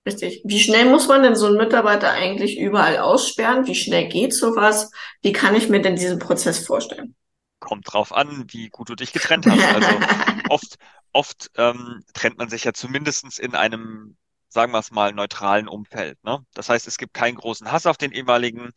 richtig. 0.06 0.40
Wie 0.44 0.60
schnell 0.60 0.86
muss 0.90 1.08
man 1.08 1.22
denn 1.22 1.34
so 1.36 1.46
einen 1.46 1.56
Mitarbeiter 1.58 2.10
eigentlich 2.10 2.58
überall 2.58 2.98
aussperren? 2.98 3.66
Wie 3.66 3.74
schnell 3.74 4.08
geht 4.08 4.32
sowas? 4.34 4.90
Wie 5.22 5.32
kann 5.32 5.54
ich 5.54 5.68
mir 5.68 5.80
denn 5.82 5.96
diesen 5.96 6.18
Prozess 6.18 6.64
vorstellen? 6.66 7.14
Kommt 7.60 7.92
drauf 7.92 8.12
an, 8.12 8.44
wie 8.52 8.68
gut 8.68 8.90
du 8.90 8.94
dich 8.94 9.12
getrennt 9.12 9.48
hast. 9.48 9.72
Also 9.72 10.02
oft, 10.46 10.76
oft 11.12 11.50
ähm, 11.56 12.04
trennt 12.12 12.36
man 12.38 12.48
sich 12.50 12.64
ja 12.64 12.74
zumindestens 12.74 13.38
in 13.38 13.54
einem, 13.54 14.16
sagen 14.48 14.72
wir 14.72 14.78
es 14.80 14.90
mal, 14.90 15.12
neutralen 15.12 15.66
Umfeld. 15.68 16.22
Ne? 16.24 16.44
Das 16.54 16.68
heißt, 16.68 16.86
es 16.86 16.98
gibt 16.98 17.14
keinen 17.14 17.36
großen 17.36 17.72
Hass 17.72 17.86
auf 17.86 17.96
den 17.96 18.12
ehemaligen 18.12 18.70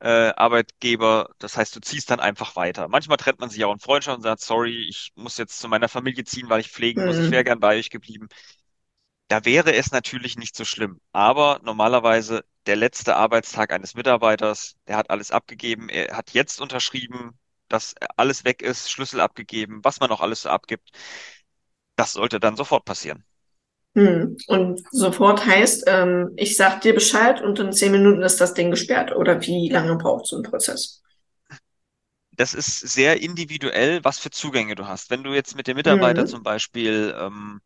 äh, 0.00 0.32
Arbeitgeber. 0.36 1.30
Das 1.38 1.56
heißt, 1.56 1.76
du 1.76 1.80
ziehst 1.80 2.10
dann 2.10 2.20
einfach 2.20 2.56
weiter. 2.56 2.88
Manchmal 2.88 3.16
trennt 3.18 3.40
man 3.40 3.50
sich 3.50 3.64
auch 3.64 3.72
in 3.72 3.80
Freundschaft 3.80 4.16
und 4.18 4.22
sagt, 4.22 4.40
sorry, 4.42 4.86
ich 4.88 5.12
muss 5.14 5.38
jetzt 5.38 5.58
zu 5.60 5.68
meiner 5.68 5.88
Familie 5.88 6.24
ziehen, 6.24 6.48
weil 6.50 6.60
ich 6.60 6.70
pflegen 6.70 7.02
muss. 7.04 7.18
Ich 7.18 7.30
wäre 7.30 7.44
Hm. 7.44 7.44
gern 7.44 7.60
bei 7.60 7.78
euch 7.78 7.90
geblieben. 7.90 8.28
Da 9.28 9.44
wäre 9.44 9.74
es 9.74 9.92
natürlich 9.92 10.36
nicht 10.36 10.56
so 10.56 10.64
schlimm. 10.64 11.00
Aber 11.12 11.60
normalerweise 11.62 12.44
der 12.66 12.76
letzte 12.76 13.16
Arbeitstag 13.16 13.72
eines 13.72 13.94
Mitarbeiters, 13.94 14.76
der 14.88 14.96
hat 14.96 15.10
alles 15.10 15.30
abgegeben, 15.30 15.88
er 15.88 16.16
hat 16.16 16.32
jetzt 16.32 16.60
unterschrieben, 16.60 17.38
dass 17.68 17.94
alles 18.16 18.44
weg 18.44 18.60
ist, 18.62 18.90
Schlüssel 18.90 19.20
abgegeben, 19.20 19.80
was 19.84 20.00
man 20.00 20.10
noch 20.10 20.20
alles 20.20 20.42
so 20.42 20.48
abgibt. 20.50 20.90
Das 21.94 22.14
sollte 22.14 22.40
dann 22.40 22.56
sofort 22.56 22.84
passieren. 22.84 23.24
Hm. 23.94 24.36
Und 24.46 24.82
sofort 24.92 25.44
heißt, 25.46 25.84
ähm, 25.88 26.32
ich 26.36 26.56
sag 26.56 26.80
dir 26.80 26.94
Bescheid 26.94 27.42
und 27.42 27.58
in 27.58 27.72
zehn 27.72 27.92
Minuten 27.92 28.22
ist 28.22 28.40
das 28.40 28.54
Ding 28.54 28.70
gesperrt. 28.70 29.14
Oder 29.16 29.40
wie 29.42 29.68
lange 29.68 29.96
braucht 29.96 30.26
so 30.26 30.36
ein 30.36 30.42
Prozess? 30.44 31.02
Das 32.32 32.54
ist 32.54 32.78
sehr 32.80 33.20
individuell, 33.20 34.02
was 34.04 34.18
für 34.18 34.30
Zugänge 34.30 34.74
du 34.74 34.86
hast. 34.86 35.10
Wenn 35.10 35.22
du 35.22 35.34
jetzt 35.34 35.54
mit 35.56 35.66
dem 35.66 35.76
Mitarbeiter 35.76 36.24
Hm. 36.24 36.26
zum 36.26 36.42
Beispiel, 36.42 37.14
ähm, 37.18 37.60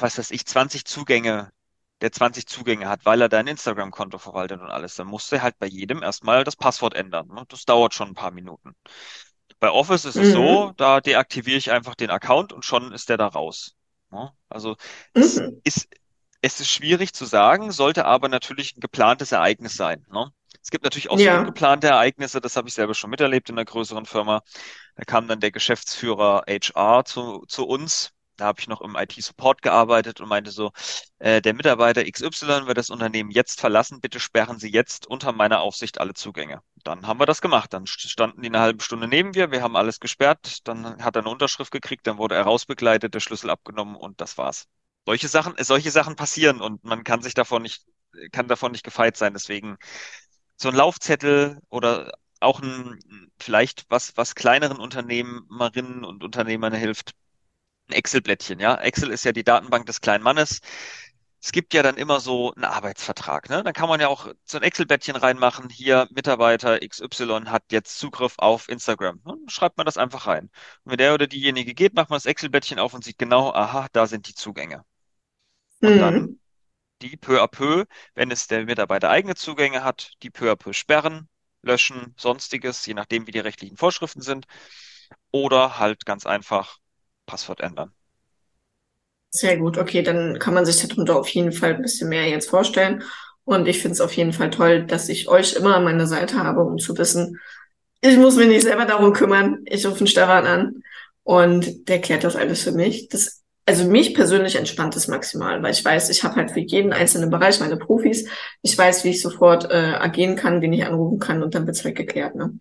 was 0.00 0.18
weiß 0.18 0.30
ich, 0.32 0.46
20 0.46 0.84
Zugänge, 0.86 1.52
der 2.00 2.12
20 2.12 2.46
Zugänge 2.46 2.88
hat, 2.88 3.04
weil 3.06 3.20
er 3.22 3.28
dein 3.28 3.46
Instagram-Konto 3.48 4.18
verwaltet 4.18 4.60
und 4.60 4.68
alles, 4.70 4.94
dann 4.96 5.08
musst 5.08 5.32
du 5.32 5.42
halt 5.42 5.58
bei 5.58 5.66
jedem 5.66 6.02
erstmal 6.02 6.44
das 6.44 6.56
Passwort 6.56 6.94
ändern. 6.94 7.28
Ne? 7.28 7.44
Das 7.48 7.64
dauert 7.64 7.94
schon 7.94 8.08
ein 8.10 8.14
paar 8.14 8.30
Minuten. 8.32 8.74
Bei 9.60 9.70
Office 9.70 10.04
ist 10.06 10.16
es 10.18 10.30
so, 10.30 10.72
Mhm. 10.72 10.76
da 10.76 11.00
deaktiviere 11.02 11.58
ich 11.58 11.72
einfach 11.72 11.94
den 11.96 12.10
Account 12.10 12.52
und 12.52 12.64
schon 12.64 12.92
ist 12.92 13.08
der 13.10 13.18
da 13.18 13.28
raus. 13.28 13.76
Ne? 14.14 14.32
Also 14.48 14.76
es 15.14 15.42
Mhm. 15.42 15.62
ist, 15.64 15.88
es 16.42 16.60
ist 16.60 16.70
schwierig 16.70 17.12
zu 17.14 17.24
sagen, 17.26 17.72
sollte 17.72 18.04
aber 18.06 18.28
natürlich 18.28 18.76
ein 18.76 18.80
geplantes 18.80 19.32
Ereignis 19.32 19.74
sein. 19.76 20.06
Ne? 20.12 20.30
Es 20.62 20.70
gibt 20.70 20.84
natürlich 20.84 21.10
auch 21.10 21.18
so 21.20 21.30
Ja, 21.30 21.34
ungeplante 21.34 21.88
Ereignisse, 21.88 22.40
das 22.40 22.56
habe 22.56 22.68
ich 22.68 22.74
selber 22.74 22.94
schon 22.94 23.10
miterlebt 23.10 23.50
in 23.50 23.56
einer 23.56 23.66
größeren 23.66 24.06
Firma. 24.06 24.42
Da 24.96 25.04
kam 25.04 25.28
dann 25.28 25.40
der 25.40 25.52
Geschäftsführer 25.52 26.44
HR 26.48 27.04
zu, 27.06 27.44
zu 27.48 27.66
uns. 27.68 28.13
Da 28.36 28.46
habe 28.46 28.60
ich 28.60 28.68
noch 28.68 28.80
im 28.80 28.96
IT-Support 28.96 29.62
gearbeitet 29.62 30.20
und 30.20 30.28
meinte 30.28 30.50
so, 30.50 30.72
äh, 31.18 31.40
der 31.40 31.54
Mitarbeiter 31.54 32.04
XY 32.04 32.66
wird 32.66 32.78
das 32.78 32.90
Unternehmen 32.90 33.30
jetzt 33.30 33.60
verlassen, 33.60 34.00
bitte 34.00 34.20
sperren 34.20 34.58
Sie 34.58 34.70
jetzt 34.70 35.06
unter 35.06 35.32
meiner 35.32 35.60
Aufsicht 35.60 36.00
alle 36.00 36.14
Zugänge. 36.14 36.62
Dann 36.84 37.06
haben 37.06 37.20
wir 37.20 37.26
das 37.26 37.40
gemacht. 37.40 37.72
Dann 37.72 37.86
standen 37.86 38.42
die 38.42 38.48
eine 38.48 38.60
halbe 38.60 38.82
Stunde 38.82 39.08
neben 39.08 39.30
mir, 39.30 39.50
wir 39.50 39.62
haben 39.62 39.76
alles 39.76 40.00
gesperrt, 40.00 40.58
dann 40.68 41.02
hat 41.02 41.16
er 41.16 41.22
eine 41.22 41.30
Unterschrift 41.30 41.70
gekriegt, 41.70 42.06
dann 42.06 42.18
wurde 42.18 42.34
er 42.34 42.42
rausbegleitet, 42.42 43.14
der 43.14 43.20
Schlüssel 43.20 43.50
abgenommen 43.50 43.96
und 43.96 44.20
das 44.20 44.36
war's. 44.38 44.66
Solche 45.06 45.28
Sachen, 45.28 45.54
solche 45.58 45.90
Sachen 45.90 46.16
passieren 46.16 46.60
und 46.60 46.84
man 46.84 47.04
kann 47.04 47.22
sich 47.22 47.34
davon 47.34 47.62
nicht, 47.62 47.84
kann 48.32 48.48
davon 48.48 48.72
nicht 48.72 48.84
gefeit 48.84 49.16
sein. 49.16 49.34
Deswegen 49.34 49.76
so 50.56 50.68
ein 50.68 50.74
Laufzettel 50.74 51.60
oder 51.68 52.12
auch 52.40 52.60
ein, 52.60 52.98
vielleicht 53.38 53.86
was, 53.88 54.16
was 54.16 54.34
kleineren 54.34 54.78
Unternehmerinnen 54.78 56.04
und 56.04 56.22
Unternehmern 56.24 56.74
hilft, 56.74 57.12
Excel-Blättchen, 57.88 58.60
ja. 58.60 58.76
Excel 58.76 59.10
ist 59.10 59.24
ja 59.24 59.32
die 59.32 59.44
Datenbank 59.44 59.86
des 59.86 60.00
kleinen 60.00 60.24
Mannes. 60.24 60.60
Es 61.40 61.52
gibt 61.52 61.74
ja 61.74 61.82
dann 61.82 61.96
immer 61.96 62.20
so 62.20 62.54
einen 62.54 62.64
Arbeitsvertrag, 62.64 63.50
ne? 63.50 63.62
Dann 63.62 63.74
kann 63.74 63.88
man 63.88 64.00
ja 64.00 64.08
auch 64.08 64.32
so 64.44 64.56
ein 64.56 64.62
Excel-Blättchen 64.62 65.16
reinmachen. 65.16 65.68
Hier, 65.68 66.08
Mitarbeiter 66.10 66.80
XY 66.80 67.44
hat 67.46 67.64
jetzt 67.70 67.98
Zugriff 67.98 68.34
auf 68.38 68.68
Instagram. 68.70 69.20
Dann 69.24 69.48
schreibt 69.48 69.76
man 69.76 69.84
das 69.84 69.98
einfach 69.98 70.26
rein. 70.26 70.44
Und 70.84 70.92
wenn 70.92 70.98
der 70.98 71.14
oder 71.14 71.26
diejenige 71.26 71.74
geht, 71.74 71.94
macht 71.94 72.08
man 72.10 72.16
das 72.16 72.26
Excel-Blättchen 72.26 72.78
auf 72.78 72.94
und 72.94 73.04
sieht 73.04 73.18
genau, 73.18 73.52
aha, 73.52 73.88
da 73.92 74.06
sind 74.06 74.26
die 74.28 74.34
Zugänge. 74.34 74.84
Und 75.80 75.98
dann 75.98 76.14
hm. 76.14 76.40
die 77.02 77.16
peu 77.16 77.42
à 77.42 77.46
peu, 77.48 77.84
wenn 78.14 78.30
es 78.30 78.46
der 78.46 78.64
Mitarbeiter 78.64 79.10
eigene 79.10 79.34
Zugänge 79.34 79.84
hat, 79.84 80.12
die 80.22 80.30
peu 80.30 80.50
à 80.50 80.56
peu 80.56 80.72
sperren, 80.72 81.28
löschen, 81.62 82.14
sonstiges, 82.16 82.86
je 82.86 82.94
nachdem, 82.94 83.26
wie 83.26 83.32
die 83.32 83.40
rechtlichen 83.40 83.76
Vorschriften 83.76 84.22
sind, 84.22 84.46
oder 85.30 85.78
halt 85.78 86.06
ganz 86.06 86.26
einfach 86.26 86.78
Passwort 87.26 87.60
ändern. 87.60 87.92
Sehr 89.30 89.56
gut. 89.56 89.78
Okay, 89.78 90.02
dann 90.02 90.38
kann 90.38 90.54
man 90.54 90.64
sich 90.64 90.86
darunter 90.86 91.16
auf 91.16 91.28
jeden 91.28 91.52
Fall 91.52 91.74
ein 91.74 91.82
bisschen 91.82 92.08
mehr 92.08 92.28
jetzt 92.28 92.50
vorstellen. 92.50 93.02
Und 93.44 93.66
ich 93.66 93.80
finde 93.82 93.94
es 93.94 94.00
auf 94.00 94.12
jeden 94.12 94.32
Fall 94.32 94.50
toll, 94.50 94.86
dass 94.86 95.08
ich 95.08 95.28
euch 95.28 95.54
immer 95.54 95.76
an 95.76 95.84
meiner 95.84 96.06
Seite 96.06 96.36
habe, 96.36 96.62
um 96.62 96.78
zu 96.78 96.96
wissen, 96.96 97.40
ich 98.00 98.16
muss 98.16 98.36
mich 98.36 98.48
nicht 98.48 98.62
selber 98.62 98.84
darum 98.84 99.12
kümmern. 99.12 99.60
Ich 99.64 99.86
rufe 99.86 99.98
den 99.98 100.06
Stefan 100.06 100.46
an 100.46 100.82
und 101.22 101.88
der 101.88 102.00
klärt 102.00 102.22
das 102.22 102.36
alles 102.36 102.62
für 102.62 102.72
mich. 102.72 103.08
Das, 103.08 103.42
also 103.66 103.84
mich 103.88 104.14
persönlich 104.14 104.56
entspannt 104.56 104.94
es 104.94 105.08
maximal, 105.08 105.62
weil 105.62 105.72
ich 105.72 105.84
weiß, 105.84 106.10
ich 106.10 106.22
habe 106.22 106.36
halt 106.36 106.50
für 106.50 106.60
jeden 106.60 106.92
einzelnen 106.92 107.30
Bereich 107.30 107.60
meine 107.60 107.78
Profis. 107.78 108.28
Ich 108.62 108.76
weiß, 108.76 109.04
wie 109.04 109.10
ich 109.10 109.22
sofort 109.22 109.70
äh, 109.70 109.94
agieren 109.98 110.36
kann, 110.36 110.60
wen 110.60 110.72
ich 110.72 110.84
anrufen 110.84 111.18
kann 111.18 111.42
und 111.42 111.54
dann 111.54 111.66
wird's 111.66 111.82
halt 111.82 111.96
geklärt. 111.96 112.34
Ne? 112.34 112.58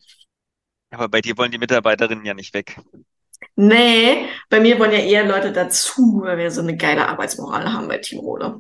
Aber 0.92 1.10
bei 1.10 1.22
dir 1.22 1.38
wollen 1.38 1.52
die 1.52 1.58
Mitarbeiterinnen 1.58 2.26
ja 2.26 2.34
nicht 2.34 2.54
weg. 2.54 2.78
Nee, 3.56 4.26
bei 4.50 4.60
mir 4.60 4.80
wollen 4.80 4.92
ja 4.92 5.00
eher 5.00 5.26
Leute 5.26 5.52
dazu, 5.52 6.22
weil 6.24 6.38
wir 6.38 6.52
so 6.52 6.62
eine 6.62 6.76
geile 6.76 7.08
Arbeitsmoral 7.08 7.72
haben 7.72 7.88
bei 7.88 7.98
Team 8.00 8.20
Rode. 8.20 8.58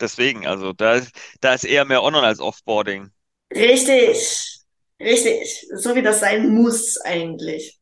Deswegen, 0.00 0.46
also 0.46 0.72
da, 0.72 0.94
ist- 0.94 1.12
da 1.40 1.54
ist 1.54 1.64
eher 1.64 1.84
mehr 1.84 2.02
On- 2.02 2.14
als 2.14 2.40
Offboarding. 2.40 3.10
Richtig, 3.52 4.60
richtig. 5.00 5.66
So 5.74 5.94
wie 5.94 6.02
das 6.02 6.20
sein 6.20 6.48
muss 6.48 6.98
eigentlich. 7.00 7.78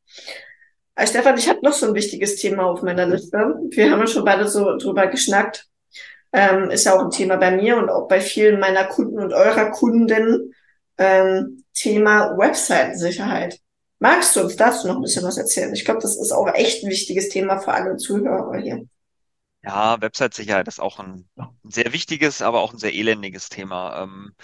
Aber 0.95 1.07
Stefan, 1.07 1.38
ich 1.38 1.49
habe 1.49 1.61
noch 1.62 1.73
so 1.73 1.87
ein 1.87 1.95
wichtiges 1.95 2.37
Thema 2.37 2.64
auf 2.64 2.83
meiner 2.83 3.07
Liste. 3.07 3.38
Wir 3.71 3.90
haben 3.90 4.00
ja 4.00 4.07
schon 4.07 4.25
beide 4.25 4.49
so 4.49 4.76
drüber 4.78 5.07
geschnackt. 5.07 5.66
Ähm, 6.33 6.71
ist 6.71 6.85
ja 6.85 6.95
auch 6.97 7.04
ein 7.04 7.11
Thema 7.11 7.37
bei 7.37 7.52
mir 7.52 7.76
und 7.76 7.88
auch 7.88 8.09
bei 8.09 8.21
vielen 8.21 8.59
meiner 8.61 8.85
Kunden 8.85 9.18
und 9.18 9.33
eurer 9.33 9.71
Kunden. 9.71 10.52
Ähm, 10.99 11.64
Thema 11.73 12.37
Webseitensicherheit. 12.37 13.61
Magst 14.00 14.37
du 14.37 14.40
uns 14.40 14.57
dazu 14.57 14.87
noch 14.87 14.97
ein 14.97 15.02
bisschen 15.02 15.25
was 15.25 15.38
erzählen? 15.38 15.75
Ich 15.75 15.85
glaube, 15.85 16.00
das 16.00 16.17
ist 16.17 16.33
auch 16.33 16.49
echt 16.55 16.85
ein 16.85 16.90
wichtiges 16.90 17.28
Thema 17.28 17.59
für 17.59 17.73
alle 17.73 17.97
Zuhörer 17.97 18.59
hier. 18.59 18.87
Ja, 19.62 20.00
Website-Sicherheit 20.00 20.69
ist 20.69 20.81
auch 20.81 21.00
ein, 21.00 21.28
sehr 21.64 21.93
wichtiges, 21.93 22.43
aber 22.43 22.61
auch 22.61 22.73
ein 22.73 22.78
sehr 22.78 22.95
elendiges 22.95 23.49
Thema. 23.49 24.02
Ähm, 24.02 24.35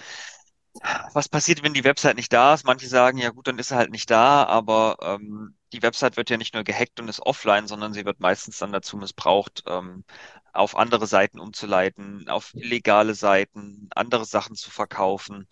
was 1.13 1.29
passiert, 1.29 1.63
wenn 1.63 1.73
die 1.73 1.85
Website 1.85 2.17
nicht 2.17 2.33
da 2.33 2.55
ist? 2.55 2.65
Manche 2.65 2.89
sagen, 2.89 3.19
ja 3.19 3.31
gut, 3.31 3.47
dann 3.47 3.59
ist 3.59 3.69
sie 3.69 3.77
halt 3.77 3.91
nicht 3.91 4.11
da, 4.11 4.45
aber 4.45 4.97
ähm, 5.03 5.57
die 5.73 5.83
Website 5.83 6.17
wird 6.17 6.31
ja 6.31 6.37
nicht 6.37 6.55
nur 6.55 6.65
gehackt 6.65 6.99
und 7.01 7.09
ist 7.09 7.21
offline, 7.21 7.69
sondern 7.69 7.93
sie 7.93 8.05
wird 8.05 8.21
meistens 8.21 8.59
dann 8.59 8.73
dazu 8.73 8.97
missbraucht, 8.97 9.63
ähm, 9.69 10.05
auf 10.53 10.77
andere 10.77 11.07
Seiten 11.07 11.39
umzuleiten, 11.39 12.29
auf 12.29 12.55
illegale 12.55 13.15
Seiten, 13.15 13.89
andere 13.95 14.25
Sachen 14.25 14.57
zu 14.57 14.71
verkaufen. 14.71 15.49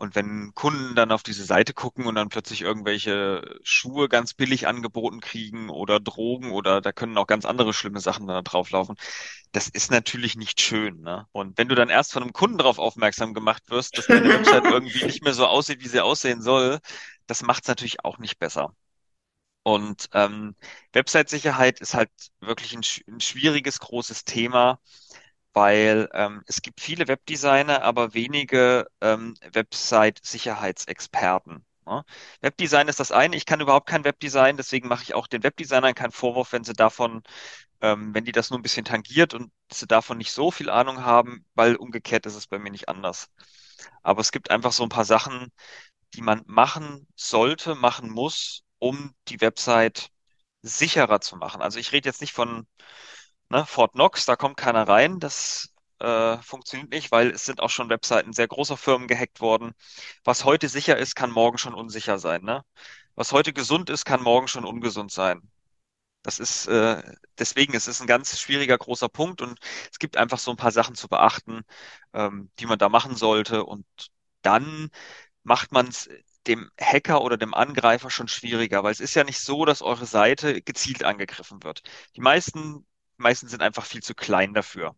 Und 0.00 0.14
wenn 0.14 0.54
Kunden 0.54 0.94
dann 0.96 1.12
auf 1.12 1.22
diese 1.22 1.44
Seite 1.44 1.74
gucken 1.74 2.06
und 2.06 2.14
dann 2.14 2.30
plötzlich 2.30 2.62
irgendwelche 2.62 3.58
Schuhe 3.62 4.08
ganz 4.08 4.34
billig 4.34 4.66
angeboten 4.66 5.20
kriegen 5.20 5.68
oder 5.68 6.00
Drogen 6.00 6.52
oder 6.52 6.80
da 6.80 6.92
können 6.92 7.18
auch 7.18 7.26
ganz 7.26 7.44
andere 7.44 7.74
schlimme 7.74 8.00
Sachen 8.00 8.26
da 8.26 8.40
drauflaufen, 8.42 8.96
das 9.52 9.68
ist 9.68 9.90
natürlich 9.90 10.36
nicht 10.36 10.60
schön, 10.60 11.02
ne? 11.02 11.26
Und 11.32 11.58
wenn 11.58 11.68
du 11.68 11.74
dann 11.74 11.90
erst 11.90 12.12
von 12.12 12.22
einem 12.22 12.32
Kunden 12.32 12.58
darauf 12.58 12.78
aufmerksam 12.78 13.34
gemacht 13.34 13.64
wirst, 13.70 13.98
dass 13.98 14.06
deine 14.06 14.30
Website 14.30 14.64
irgendwie 14.70 15.04
nicht 15.04 15.22
mehr 15.22 15.34
so 15.34 15.46
aussieht, 15.46 15.80
wie 15.82 15.88
sie 15.88 16.02
aussehen 16.02 16.40
soll, 16.42 16.80
das 17.26 17.42
macht 17.42 17.64
es 17.64 17.68
natürlich 17.68 18.04
auch 18.04 18.18
nicht 18.18 18.38
besser. 18.38 18.74
Und 19.62 20.08
ähm, 20.14 20.56
Website-Sicherheit 20.92 21.80
ist 21.80 21.94
halt 21.94 22.10
wirklich 22.40 22.74
ein, 22.74 22.82
ein 23.08 23.20
schwieriges, 23.20 23.78
großes 23.80 24.24
Thema, 24.24 24.80
weil 25.52 26.08
ähm, 26.12 26.42
es 26.46 26.62
gibt 26.62 26.80
viele 26.80 27.08
Webdesigner, 27.08 27.82
aber 27.82 28.14
wenige 28.14 28.86
ähm, 29.00 29.34
Website-Sicherheitsexperten. 29.52 31.64
Ne? 31.86 32.04
Webdesign 32.40 32.88
ist 32.88 33.00
das 33.00 33.12
eine. 33.12 33.36
Ich 33.36 33.46
kann 33.46 33.60
überhaupt 33.60 33.88
kein 33.88 34.04
Webdesign, 34.04 34.56
deswegen 34.56 34.88
mache 34.88 35.02
ich 35.02 35.14
auch 35.14 35.26
den 35.26 35.42
Webdesignern 35.42 35.94
keinen 35.94 36.12
Vorwurf, 36.12 36.52
wenn 36.52 36.64
sie 36.64 36.72
davon, 36.74 37.22
ähm, 37.80 38.14
wenn 38.14 38.24
die 38.24 38.32
das 38.32 38.50
nur 38.50 38.58
ein 38.58 38.62
bisschen 38.62 38.84
tangiert 38.84 39.34
und 39.34 39.50
sie 39.72 39.86
davon 39.86 40.18
nicht 40.18 40.32
so 40.32 40.50
viel 40.50 40.70
Ahnung 40.70 41.04
haben, 41.04 41.44
weil 41.54 41.76
umgekehrt 41.76 42.26
ist 42.26 42.36
es 42.36 42.46
bei 42.46 42.58
mir 42.58 42.70
nicht 42.70 42.88
anders. 42.88 43.28
Aber 44.02 44.20
es 44.20 44.32
gibt 44.32 44.50
einfach 44.50 44.72
so 44.72 44.82
ein 44.84 44.88
paar 44.90 45.04
Sachen, 45.04 45.52
die 46.14 46.22
man 46.22 46.42
machen 46.46 47.06
sollte, 47.16 47.74
machen 47.74 48.10
muss, 48.10 48.62
um 48.78 49.14
die 49.28 49.40
Website 49.40 50.10
sicherer 50.62 51.20
zu 51.20 51.36
machen. 51.36 51.62
Also 51.62 51.78
ich 51.78 51.92
rede 51.92 52.08
jetzt 52.08 52.20
nicht 52.20 52.32
von 52.32 52.66
ne, 53.50 53.66
Fort 53.66 53.92
Knox, 53.92 54.24
da 54.26 54.36
kommt 54.36 54.56
keiner 54.56 54.88
rein. 54.88 55.20
Das 55.20 55.74
äh, 56.00 56.38
funktioniert 56.38 56.90
nicht, 56.90 57.12
weil 57.12 57.30
es 57.30 57.44
sind 57.44 57.60
auch 57.60 57.70
schon 57.70 57.88
Webseiten 57.90 58.32
sehr 58.32 58.48
großer 58.48 58.76
Firmen 58.76 59.08
gehackt 59.08 59.40
worden. 59.40 59.72
Was 60.24 60.44
heute 60.44 60.68
sicher 60.68 60.96
ist, 60.96 61.14
kann 61.16 61.30
morgen 61.30 61.58
schon 61.58 61.74
unsicher 61.74 62.18
sein, 62.18 62.42
ne? 62.42 62.64
Was 63.14 63.32
heute 63.32 63.52
gesund 63.52 63.90
ist, 63.90 64.04
kann 64.04 64.22
morgen 64.22 64.48
schon 64.48 64.64
ungesund 64.64 65.12
sein. 65.12 65.42
Das 66.22 66.38
ist 66.38 66.66
äh, 66.68 67.02
deswegen, 67.38 67.74
es 67.74 67.88
ist 67.88 68.00
ein 68.00 68.06
ganz 68.06 68.38
schwieriger 68.40 68.76
großer 68.78 69.08
Punkt 69.08 69.42
und 69.42 69.58
es 69.90 69.98
gibt 69.98 70.16
einfach 70.16 70.38
so 70.38 70.50
ein 70.50 70.56
paar 70.56 70.72
Sachen 70.72 70.94
zu 70.94 71.08
beachten, 71.08 71.62
ähm, 72.12 72.50
die 72.58 72.66
man 72.66 72.78
da 72.78 72.88
machen 72.90 73.16
sollte. 73.16 73.64
Und 73.64 73.86
dann 74.42 74.90
macht 75.42 75.72
man 75.72 75.88
es 75.88 76.08
dem 76.46 76.70
Hacker 76.80 77.22
oder 77.22 77.36
dem 77.36 77.54
Angreifer 77.54 78.10
schon 78.10 78.28
schwieriger, 78.28 78.82
weil 78.82 78.92
es 78.92 79.00
ist 79.00 79.14
ja 79.14 79.24
nicht 79.24 79.40
so, 79.40 79.64
dass 79.64 79.82
eure 79.82 80.06
Seite 80.06 80.62
gezielt 80.62 81.04
angegriffen 81.04 81.62
wird. 81.62 81.82
Die 82.16 82.20
meisten, 82.20 82.86
meisten 83.20 83.48
sind 83.48 83.62
einfach 83.62 83.86
viel 83.86 84.02
zu 84.02 84.14
klein 84.14 84.54
dafür 84.54 84.94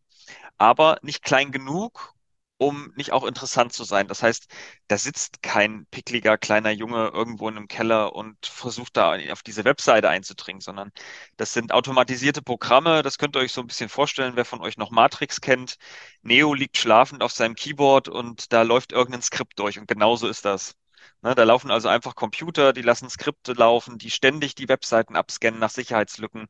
aber 0.58 0.98
nicht 1.02 1.22
klein 1.22 1.52
genug, 1.52 2.14
um 2.58 2.92
nicht 2.96 3.12
auch 3.12 3.24
interessant 3.24 3.72
zu 3.72 3.82
sein. 3.84 4.06
Das 4.08 4.22
heißt, 4.22 4.46
da 4.86 4.96
sitzt 4.96 5.42
kein 5.42 5.86
pickliger 5.90 6.38
kleiner 6.38 6.70
Junge 6.70 7.08
irgendwo 7.08 7.48
in 7.48 7.56
einem 7.56 7.66
Keller 7.68 8.14
und 8.14 8.46
versucht 8.46 8.96
da 8.96 9.16
auf 9.32 9.42
diese 9.42 9.64
Webseite 9.64 10.08
einzudringen, 10.08 10.60
sondern 10.60 10.92
das 11.36 11.52
sind 11.52 11.72
automatisierte 11.72 12.42
Programme. 12.42 13.02
Das 13.02 13.18
könnt 13.18 13.36
ihr 13.36 13.40
euch 13.40 13.52
so 13.52 13.60
ein 13.62 13.66
bisschen 13.66 13.88
vorstellen, 13.88 14.36
wer 14.36 14.44
von 14.44 14.60
euch 14.60 14.76
noch 14.78 14.90
Matrix 14.90 15.40
kennt. 15.40 15.76
Neo 16.22 16.54
liegt 16.54 16.76
schlafend 16.78 17.22
auf 17.22 17.32
seinem 17.32 17.56
Keyboard 17.56 18.08
und 18.08 18.52
da 18.52 18.62
läuft 18.62 18.92
irgendein 18.92 19.22
Skript 19.22 19.58
durch 19.58 19.78
und 19.78 19.88
genauso 19.88 20.28
ist 20.28 20.44
das. 20.44 20.76
Ne, 21.22 21.34
da 21.34 21.44
laufen 21.44 21.70
also 21.70 21.88
einfach 21.88 22.14
Computer, 22.14 22.72
die 22.72 22.82
lassen 22.82 23.08
Skripte 23.10 23.52
laufen, 23.52 23.98
die 23.98 24.10
ständig 24.10 24.54
die 24.54 24.68
Webseiten 24.68 25.16
abscannen 25.16 25.60
nach 25.60 25.70
Sicherheitslücken. 25.70 26.46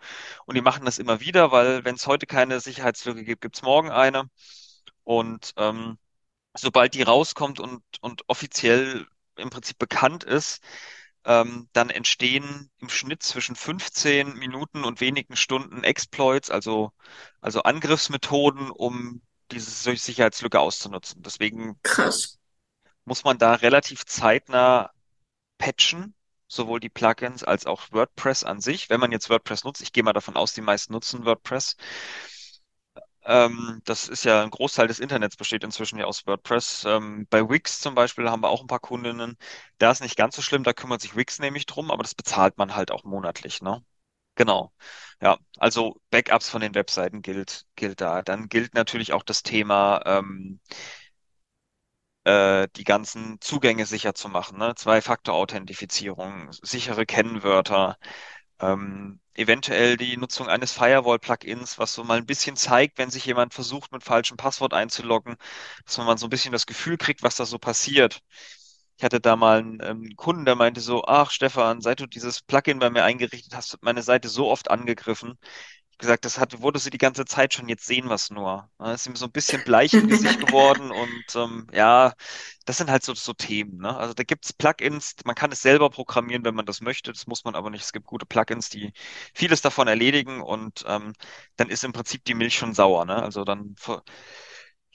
Und 0.46 0.54
die 0.56 0.62
machen 0.62 0.84
das 0.84 0.98
immer 0.98 1.20
wieder, 1.20 1.52
weil 1.52 1.84
wenn 1.84 1.96
es 1.96 2.06
heute 2.06 2.26
keine 2.26 2.60
Sicherheitslücke 2.60 3.24
gibt, 3.24 3.42
gibt 3.42 3.56
es 3.56 3.62
morgen 3.62 3.90
eine. 3.90 4.30
Und 5.04 5.52
ähm, 5.56 5.98
sobald 6.54 6.94
die 6.94 7.02
rauskommt 7.02 7.60
und, 7.60 7.82
und 8.00 8.22
offiziell 8.28 9.06
im 9.36 9.50
Prinzip 9.50 9.78
bekannt 9.78 10.24
ist, 10.24 10.62
ähm, 11.24 11.68
dann 11.72 11.90
entstehen 11.90 12.70
im 12.78 12.88
Schnitt 12.88 13.22
zwischen 13.22 13.56
15 13.56 14.34
Minuten 14.34 14.84
und 14.84 15.00
wenigen 15.00 15.36
Stunden 15.36 15.84
Exploits, 15.84 16.50
also, 16.50 16.92
also 17.40 17.62
Angriffsmethoden, 17.62 18.70
um 18.70 19.22
diese 19.50 19.70
Sicherheitslücke 19.96 20.58
auszunutzen. 20.58 21.22
Deswegen 21.22 21.78
Krass. 21.82 22.38
Muss 23.04 23.24
man 23.24 23.38
da 23.38 23.54
relativ 23.54 24.04
zeitnah 24.06 24.92
patchen, 25.58 26.14
sowohl 26.48 26.80
die 26.80 26.90
Plugins 26.90 27.44
als 27.44 27.66
auch 27.66 27.92
WordPress 27.92 28.44
an 28.44 28.60
sich. 28.60 28.90
Wenn 28.90 29.00
man 29.00 29.12
jetzt 29.12 29.30
WordPress 29.30 29.64
nutzt, 29.64 29.82
ich 29.82 29.92
gehe 29.92 30.04
mal 30.04 30.12
davon 30.14 30.36
aus, 30.36 30.54
die 30.54 30.62
meisten 30.62 30.92
nutzen 30.94 31.24
WordPress, 31.26 31.76
Ähm, 33.24 33.80
das 33.84 34.08
ist 34.08 34.24
ja 34.24 34.42
ein 34.42 34.50
Großteil 34.50 34.88
des 34.88 34.98
Internets 34.98 35.36
besteht 35.36 35.62
inzwischen 35.64 35.98
ja 35.98 36.06
aus 36.06 36.26
WordPress. 36.26 36.84
Ähm, 36.86 37.26
bei 37.30 37.48
Wix 37.48 37.80
zum 37.80 37.94
Beispiel 37.94 38.28
haben 38.28 38.42
wir 38.42 38.48
auch 38.50 38.60
ein 38.62 38.66
paar 38.66 38.80
Kundinnen. 38.80 39.36
Da 39.78 39.90
ist 39.92 40.00
nicht 40.02 40.16
ganz 40.16 40.34
so 40.36 40.42
schlimm, 40.42 40.64
da 40.64 40.72
kümmert 40.72 41.00
sich 41.00 41.14
Wix 41.16 41.38
nämlich 41.38 41.66
drum, 41.66 41.90
aber 41.90 42.02
das 42.02 42.14
bezahlt 42.16 42.58
man 42.58 42.74
halt 42.74 42.90
auch 42.90 43.04
monatlich, 43.04 43.62
ne? 43.62 43.84
Genau. 44.36 44.72
Ja, 45.20 45.38
also 45.58 46.00
Backups 46.10 46.48
von 46.50 46.62
den 46.62 46.74
Webseiten 46.74 47.22
gilt, 47.22 47.66
gilt 47.76 48.00
da. 48.00 48.22
Dann 48.22 48.48
gilt 48.48 48.74
natürlich 48.74 49.12
auch 49.12 49.22
das 49.24 49.42
Thema, 49.44 50.02
ähm, 50.06 50.60
äh, 52.24 52.68
die 52.76 52.84
ganzen 52.84 53.40
Zugänge 53.40 53.86
sicher 53.86 54.14
zu 54.14 54.28
machen, 54.28 54.58
ne? 54.58 54.74
Zwei-Faktor-Authentifizierung, 54.76 56.50
sichere 56.62 57.06
Kennwörter, 57.06 57.96
ähm, 58.60 59.20
eventuell 59.34 59.96
die 59.96 60.16
Nutzung 60.16 60.48
eines 60.48 60.72
Firewall-Plugins, 60.72 61.78
was 61.78 61.94
so 61.94 62.04
mal 62.04 62.18
ein 62.18 62.26
bisschen 62.26 62.56
zeigt, 62.56 62.98
wenn 62.98 63.10
sich 63.10 63.26
jemand 63.26 63.54
versucht, 63.54 63.92
mit 63.92 64.04
falschem 64.04 64.36
Passwort 64.36 64.74
einzuloggen, 64.74 65.36
dass 65.86 65.98
man 65.98 66.18
so 66.18 66.26
ein 66.26 66.30
bisschen 66.30 66.52
das 66.52 66.66
Gefühl 66.66 66.96
kriegt, 66.98 67.22
was 67.22 67.36
da 67.36 67.46
so 67.46 67.58
passiert. 67.58 68.20
Ich 68.98 69.04
hatte 69.04 69.20
da 69.20 69.36
mal 69.36 69.58
einen, 69.58 69.80
ähm, 69.82 70.16
Kunden, 70.16 70.44
der 70.44 70.54
meinte 70.54 70.80
so, 70.80 71.04
ach 71.04 71.30
Stefan, 71.30 71.80
seit 71.80 72.00
du 72.00 72.06
dieses 72.06 72.42
Plugin 72.42 72.78
bei 72.78 72.90
mir 72.90 73.04
eingerichtet 73.04 73.54
hast, 73.56 73.72
wird 73.72 73.82
meine 73.82 74.02
Seite 74.02 74.28
so 74.28 74.48
oft 74.50 74.70
angegriffen. 74.70 75.38
Gesagt, 75.98 76.24
das 76.24 76.38
hat, 76.38 76.60
wurde 76.60 76.78
sie 76.80 76.90
die 76.90 76.98
ganze 76.98 77.24
Zeit 77.24 77.54
schon, 77.54 77.68
jetzt 77.68 77.86
sehen 77.86 78.06
wir 78.08 78.14
es 78.14 78.30
nur. 78.30 78.68
Da 78.78 78.92
ist 78.94 79.06
ihm 79.06 79.14
so 79.14 79.26
ein 79.26 79.32
bisschen 79.32 79.62
bleich 79.64 79.92
im 79.94 80.08
Gesicht 80.08 80.44
geworden 80.44 80.90
und 80.90 81.24
ähm, 81.36 81.68
ja, 81.72 82.14
das 82.64 82.78
sind 82.78 82.90
halt 82.90 83.04
so, 83.04 83.14
so 83.14 83.32
Themen. 83.32 83.78
Ne? 83.78 83.96
Also 83.96 84.14
da 84.14 84.24
gibt's 84.24 84.52
Plugins, 84.52 85.14
man 85.24 85.34
kann 85.34 85.52
es 85.52 85.62
selber 85.62 85.90
programmieren, 85.90 86.44
wenn 86.44 86.54
man 86.54 86.66
das 86.66 86.80
möchte, 86.80 87.12
das 87.12 87.26
muss 87.26 87.44
man 87.44 87.54
aber 87.54 87.70
nicht. 87.70 87.82
Es 87.84 87.92
gibt 87.92 88.06
gute 88.06 88.26
Plugins, 88.26 88.68
die 88.68 88.92
vieles 89.34 89.60
davon 89.62 89.86
erledigen 89.88 90.42
und 90.42 90.84
ähm, 90.86 91.12
dann 91.56 91.70
ist 91.70 91.84
im 91.84 91.92
Prinzip 91.92 92.24
die 92.24 92.34
Milch 92.34 92.56
schon 92.56 92.74
sauer. 92.74 93.04
Ne? 93.04 93.16
Also 93.22 93.44
dann 93.44 93.76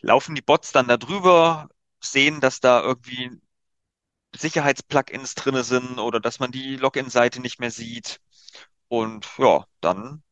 laufen 0.01 0.35
die 0.35 0.41
Bots 0.41 0.71
dann 0.71 0.87
da 0.87 0.97
drüber, 0.97 1.69
sehen, 1.99 2.39
dass 2.41 2.59
da 2.59 2.81
irgendwie 2.81 3.31
Sicherheitsplugins 4.35 5.35
drinne 5.35 5.63
sind 5.63 5.99
oder 5.99 6.19
dass 6.19 6.39
man 6.39 6.51
die 6.51 6.75
Login-Seite 6.77 7.41
nicht 7.41 7.59
mehr 7.59 7.71
sieht. 7.71 8.19
Und 8.89 9.27
ja, 9.37 9.65
dann 9.81 10.23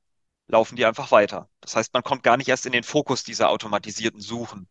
laufen 0.47 0.75
die 0.75 0.85
einfach 0.85 1.11
weiter. 1.11 1.49
Das 1.61 1.75
heißt, 1.75 1.93
man 1.93 2.03
kommt 2.03 2.23
gar 2.23 2.37
nicht 2.37 2.47
erst 2.47 2.65
in 2.65 2.71
den 2.71 2.83
Fokus 2.83 3.23
dieser 3.23 3.49
automatisierten 3.49 4.21
Suchen. 4.21 4.67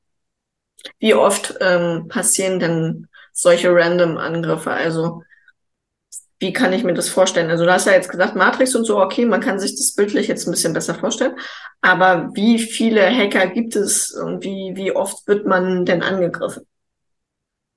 Wie 0.98 1.14
oft 1.14 1.54
ähm, 1.60 2.08
passieren 2.08 2.60
denn 2.60 3.08
solche 3.32 3.74
Random-Angriffe? 3.74 4.70
Also 4.70 5.22
wie 6.40 6.52
kann 6.52 6.72
ich 6.72 6.84
mir 6.84 6.94
das 6.94 7.08
vorstellen? 7.08 7.50
Also 7.50 7.64
du 7.64 7.72
hast 7.72 7.86
ja 7.86 7.92
jetzt 7.92 8.10
gesagt, 8.10 8.34
Matrix 8.36 8.74
und 8.74 8.84
so, 8.84 9.00
okay, 9.00 9.24
man 9.24 9.40
kann 9.40 9.58
sich 9.58 9.76
das 9.76 9.94
bildlich 9.94 10.28
jetzt 10.28 10.46
ein 10.46 10.50
bisschen 10.50 10.74
besser 10.74 10.94
vorstellen. 10.94 11.36
Aber 11.80 12.30
wie 12.34 12.58
viele 12.58 13.02
Hacker 13.08 13.46
gibt 13.46 13.76
es 13.76 14.10
und 14.10 14.44
wie, 14.44 14.72
wie 14.74 14.92
oft 14.92 15.26
wird 15.26 15.46
man 15.46 15.86
denn 15.86 16.02
angegriffen? 16.02 16.66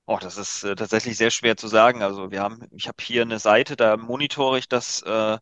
Oh, 0.06 0.18
das 0.20 0.38
ist 0.38 0.64
äh, 0.64 0.74
tatsächlich 0.74 1.16
sehr 1.18 1.30
schwer 1.30 1.56
zu 1.56 1.68
sagen. 1.68 2.02
Also 2.02 2.30
wir 2.30 2.40
haben, 2.42 2.66
ich 2.72 2.88
habe 2.88 2.96
hier 3.02 3.22
eine 3.22 3.38
Seite, 3.38 3.76
da 3.76 3.96
monitore 3.96 4.58
ich 4.58 4.68
das, 4.68 5.02
äh, 5.02 5.38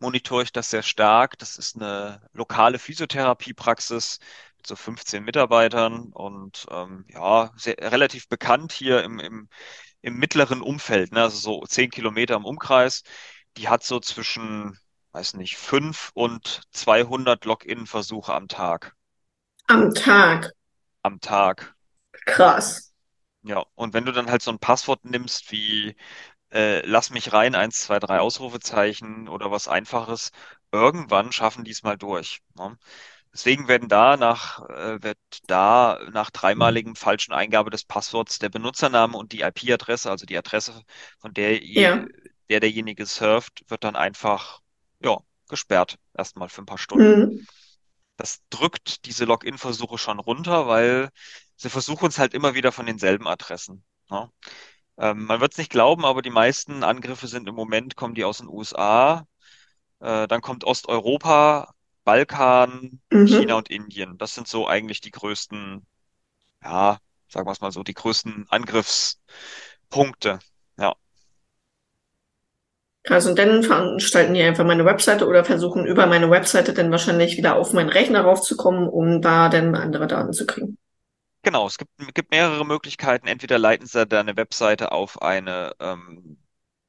monitore 0.00 0.42
ich 0.42 0.52
das 0.52 0.70
sehr 0.70 0.82
stark. 0.82 1.38
Das 1.38 1.58
ist 1.58 1.76
eine 1.76 2.22
lokale 2.32 2.78
Physiotherapiepraxis 2.78 4.18
mit 4.56 4.66
so 4.66 4.76
15 4.76 5.24
Mitarbeitern 5.24 6.12
und 6.12 6.66
ähm, 6.70 7.04
ja, 7.08 7.52
sehr, 7.56 7.76
relativ 7.78 8.28
bekannt 8.28 8.72
hier 8.72 9.02
im, 9.04 9.18
im, 9.20 9.48
im 10.02 10.16
mittleren 10.16 10.62
Umfeld, 10.62 11.12
ne? 11.12 11.22
Also 11.22 11.38
so 11.38 11.66
10 11.66 11.90
Kilometer 11.90 12.36
im 12.36 12.44
Umkreis. 12.44 13.02
Die 13.56 13.68
hat 13.68 13.84
so 13.84 14.00
zwischen, 14.00 14.78
weiß 15.12 15.34
nicht, 15.34 15.56
5 15.56 16.10
und 16.14 16.62
200 16.72 17.44
Login-Versuche 17.44 18.34
am 18.34 18.48
Tag. 18.48 18.94
Am 19.68 19.94
Tag. 19.94 20.52
Am 21.02 21.20
Tag. 21.20 21.74
Krass. 22.26 22.92
Ja, 23.42 23.64
und 23.74 23.94
wenn 23.94 24.04
du 24.04 24.12
dann 24.12 24.30
halt 24.30 24.42
so 24.42 24.50
ein 24.50 24.58
Passwort 24.58 25.04
nimmst 25.04 25.50
wie 25.50 25.96
äh, 26.52 26.84
lass 26.86 27.10
mich 27.10 27.32
rein, 27.32 27.54
eins, 27.54 27.80
zwei, 27.80 27.98
drei 27.98 28.20
Ausrufezeichen 28.20 29.28
oder 29.28 29.50
was 29.50 29.68
Einfaches. 29.68 30.30
Irgendwann 30.72 31.32
schaffen 31.32 31.64
die 31.64 31.70
es 31.70 31.82
mal 31.82 31.96
durch. 31.96 32.40
Ne? 32.56 32.76
Deswegen 33.32 33.68
werden 33.68 33.88
da 33.88 34.16
nach, 34.16 34.60
äh, 34.68 35.02
wird 35.02 35.18
da 35.46 36.00
nach 36.12 36.30
dreimaligem 36.30 36.96
falschen 36.96 37.32
Eingabe 37.32 37.70
des 37.70 37.84
Passworts 37.84 38.38
der 38.40 38.48
Benutzername 38.48 39.16
und 39.16 39.32
die 39.32 39.42
IP-Adresse, 39.42 40.10
also 40.10 40.26
die 40.26 40.36
Adresse, 40.36 40.82
von 41.20 41.32
der 41.32 41.62
Ja. 41.64 42.04
der 42.48 42.60
derjenige 42.60 43.06
surft, 43.06 43.64
wird 43.68 43.84
dann 43.84 43.94
einfach, 43.94 44.60
ja, 45.00 45.18
gesperrt. 45.48 45.98
Erstmal 46.16 46.48
für 46.48 46.62
ein 46.62 46.66
paar 46.66 46.78
Stunden. 46.78 47.30
Hm. 47.30 47.46
Das 48.16 48.40
drückt 48.50 49.06
diese 49.06 49.24
Login-Versuche 49.24 49.96
schon 49.96 50.18
runter, 50.18 50.66
weil 50.66 51.10
sie 51.56 51.70
versuchen 51.70 52.08
es 52.08 52.18
halt 52.18 52.34
immer 52.34 52.54
wieder 52.54 52.72
von 52.72 52.86
denselben 52.86 53.26
Adressen. 53.26 53.84
Ne? 54.10 54.28
Ähm, 54.98 55.24
man 55.26 55.40
wird 55.40 55.52
es 55.52 55.58
nicht 55.58 55.70
glauben, 55.70 56.04
aber 56.04 56.22
die 56.22 56.30
meisten 56.30 56.84
Angriffe 56.84 57.26
sind 57.26 57.48
im 57.48 57.54
Moment, 57.54 57.96
kommen 57.96 58.14
die 58.14 58.24
aus 58.24 58.38
den 58.38 58.48
USA, 58.48 59.26
äh, 60.00 60.28
dann 60.28 60.40
kommt 60.42 60.64
Osteuropa, 60.64 61.72
Balkan, 62.04 63.00
China 63.24 63.54
Mhm. 63.54 63.56
und 63.56 63.70
Indien. 63.70 64.18
Das 64.18 64.34
sind 64.34 64.48
so 64.48 64.68
eigentlich 64.68 65.00
die 65.00 65.10
größten, 65.12 65.86
ja, 66.64 66.98
sagen 67.28 67.46
wir 67.48 67.52
es 67.52 67.60
mal 67.62 67.72
so, 67.72 67.82
die 67.84 67.94
größten 67.94 68.46
Angriffspunkte. 68.50 70.38
Ja, 70.78 70.94
Krass. 73.04 73.26
Und 73.26 73.38
dann 73.38 73.62
veranstalten 73.62 74.32
die 74.34 74.42
einfach 74.42 74.64
meine 74.64 74.84
Webseite 74.86 75.26
oder 75.26 75.44
versuchen 75.44 75.84
über 75.86 76.06
meine 76.06 76.30
Webseite 76.30 76.72
dann 76.72 76.90
wahrscheinlich 76.90 77.36
wieder 77.36 77.56
auf 77.56 77.72
meinen 77.74 77.90
Rechner 77.90 78.22
raufzukommen, 78.22 78.88
um 78.88 79.20
da 79.20 79.48
dann 79.50 79.74
andere 79.74 80.06
Daten 80.06 80.32
zu 80.32 80.46
kriegen. 80.46 80.78
Genau. 81.42 81.66
Es 81.66 81.78
gibt, 81.78 81.90
gibt 82.14 82.30
mehrere 82.30 82.64
Möglichkeiten. 82.66 83.26
Entweder 83.26 83.58
leiten 83.58 83.86
sie 83.86 84.06
deine 84.06 84.36
Webseite 84.36 84.92
auf 84.92 85.20
eine 85.22 85.72
ähm, 85.80 86.38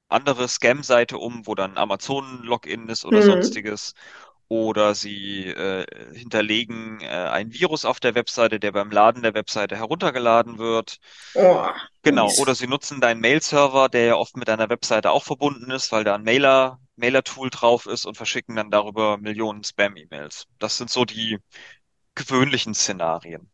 andere 0.10 0.48
Scam-Seite 0.48 1.18
um, 1.18 1.48
wo 1.48 1.56
dann 1.56 1.78
Amazon-Login 1.78 2.90
ist 2.90 3.06
oder 3.06 3.22
Hm. 3.22 3.22
sonstiges. 3.22 3.94
Oder 4.50 4.96
sie 4.96 5.48
äh, 5.48 5.86
hinterlegen 6.16 7.02
äh, 7.02 7.08
ein 7.08 7.54
Virus 7.54 7.86
auf 7.86 8.00
der 8.02 8.16
Webseite, 8.16 8.60
der 8.60 8.72
beim 8.74 8.92
Laden 8.92 9.24
der 9.24 9.34
Webseite 9.36 9.78
heruntergeladen 9.78 10.60
wird. 10.60 11.00
Oh, 11.36 11.74
Genau. 12.04 12.32
mies. 12.32 12.36
Oder 12.36 12.54
sie 12.56 12.68
nutzen 12.68 13.02
deinen 13.02 13.22
Mail-Server, 13.22 13.90
der 13.90 14.06
ja 14.06 14.16
oft 14.16 14.36
mit 14.38 14.48
deiner 14.48 14.70
Webseite 14.70 15.10
auch 15.12 15.24
verbunden 15.24 15.72
ist, 15.72 15.92
weil 15.92 16.04
da 16.04 16.14
ein 16.16 16.24
Mailer, 16.24 16.80
Mailer-Tool 16.96 17.50
drauf 17.50 17.86
ist 17.88 18.06
und 18.06 18.18
verschicken 18.18 18.56
dann 18.56 18.70
darüber 18.72 19.18
Millionen 19.18 19.64
Spam-E-Mails. 19.64 20.48
Das 20.60 20.78
sind 20.78 20.90
so 20.92 21.06
die 21.06 21.38
gewöhnlichen 22.16 22.74
Szenarien. 22.76 23.52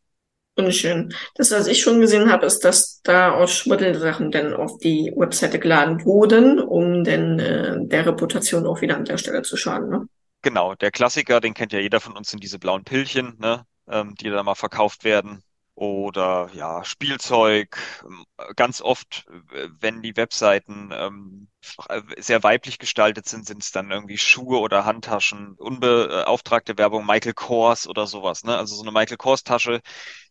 Unschön. 0.57 1.13
Das, 1.35 1.51
was 1.51 1.67
ich 1.67 1.81
schon 1.81 2.01
gesehen 2.01 2.31
habe, 2.31 2.45
ist, 2.47 2.65
dass 2.65 2.99
da 3.03 3.31
aus 3.31 3.53
Schmuddelsachen 3.53 4.31
dann 4.31 4.53
auf 4.53 4.79
die 4.79 5.13
Webseite 5.15 5.59
geladen 5.59 6.03
wurden, 6.03 6.59
um 6.59 7.03
dann 7.03 7.39
äh, 7.39 7.75
der 7.79 8.07
Reputation 8.07 8.65
auch 8.65 8.81
wieder 8.81 8.97
an 8.97 9.05
der 9.05 9.17
Stelle 9.17 9.43
zu 9.43 9.55
schaden, 9.55 9.89
ne? 9.89 10.07
Genau, 10.41 10.75
der 10.75 10.91
Klassiker, 10.91 11.41
den 11.41 11.53
kennt 11.53 11.73
ja 11.73 11.79
jeder 11.79 11.99
von 11.99 12.15
uns, 12.15 12.29
sind 12.29 12.43
diese 12.43 12.59
blauen 12.59 12.83
Pillchen, 12.83 13.35
ne, 13.39 13.65
ähm, 13.89 14.15
die 14.15 14.29
da 14.29 14.41
mal 14.43 14.55
verkauft 14.55 15.03
werden. 15.03 15.43
Oder 15.79 16.49
ja, 16.53 16.83
Spielzeug. 16.83 17.77
Ähm, 18.03 18.25
Ganz 18.55 18.81
oft, 18.81 19.25
äh, 19.53 19.69
wenn 19.79 20.01
die 20.01 20.15
Webseiten 20.17 20.89
ähm, 20.91 21.49
äh, 21.89 22.01
sehr 22.17 22.41
weiblich 22.43 22.79
gestaltet 22.79 23.27
sind, 23.29 23.45
sind 23.45 23.61
es 23.61 23.71
dann 23.71 23.91
irgendwie 23.91 24.17
Schuhe 24.17 24.57
oder 24.59 24.85
Handtaschen, 24.85 25.53
unbeauftragte 25.53 26.77
Werbung, 26.79 27.05
Michael 27.05 27.33
Kors 27.33 27.87
oder 27.87 28.07
sowas, 28.07 28.43
ne? 28.43 28.57
Also 28.57 28.75
so 28.75 28.81
eine 28.81 28.91
Michael 28.91 29.17
Kors 29.17 29.43
Tasche. 29.43 29.81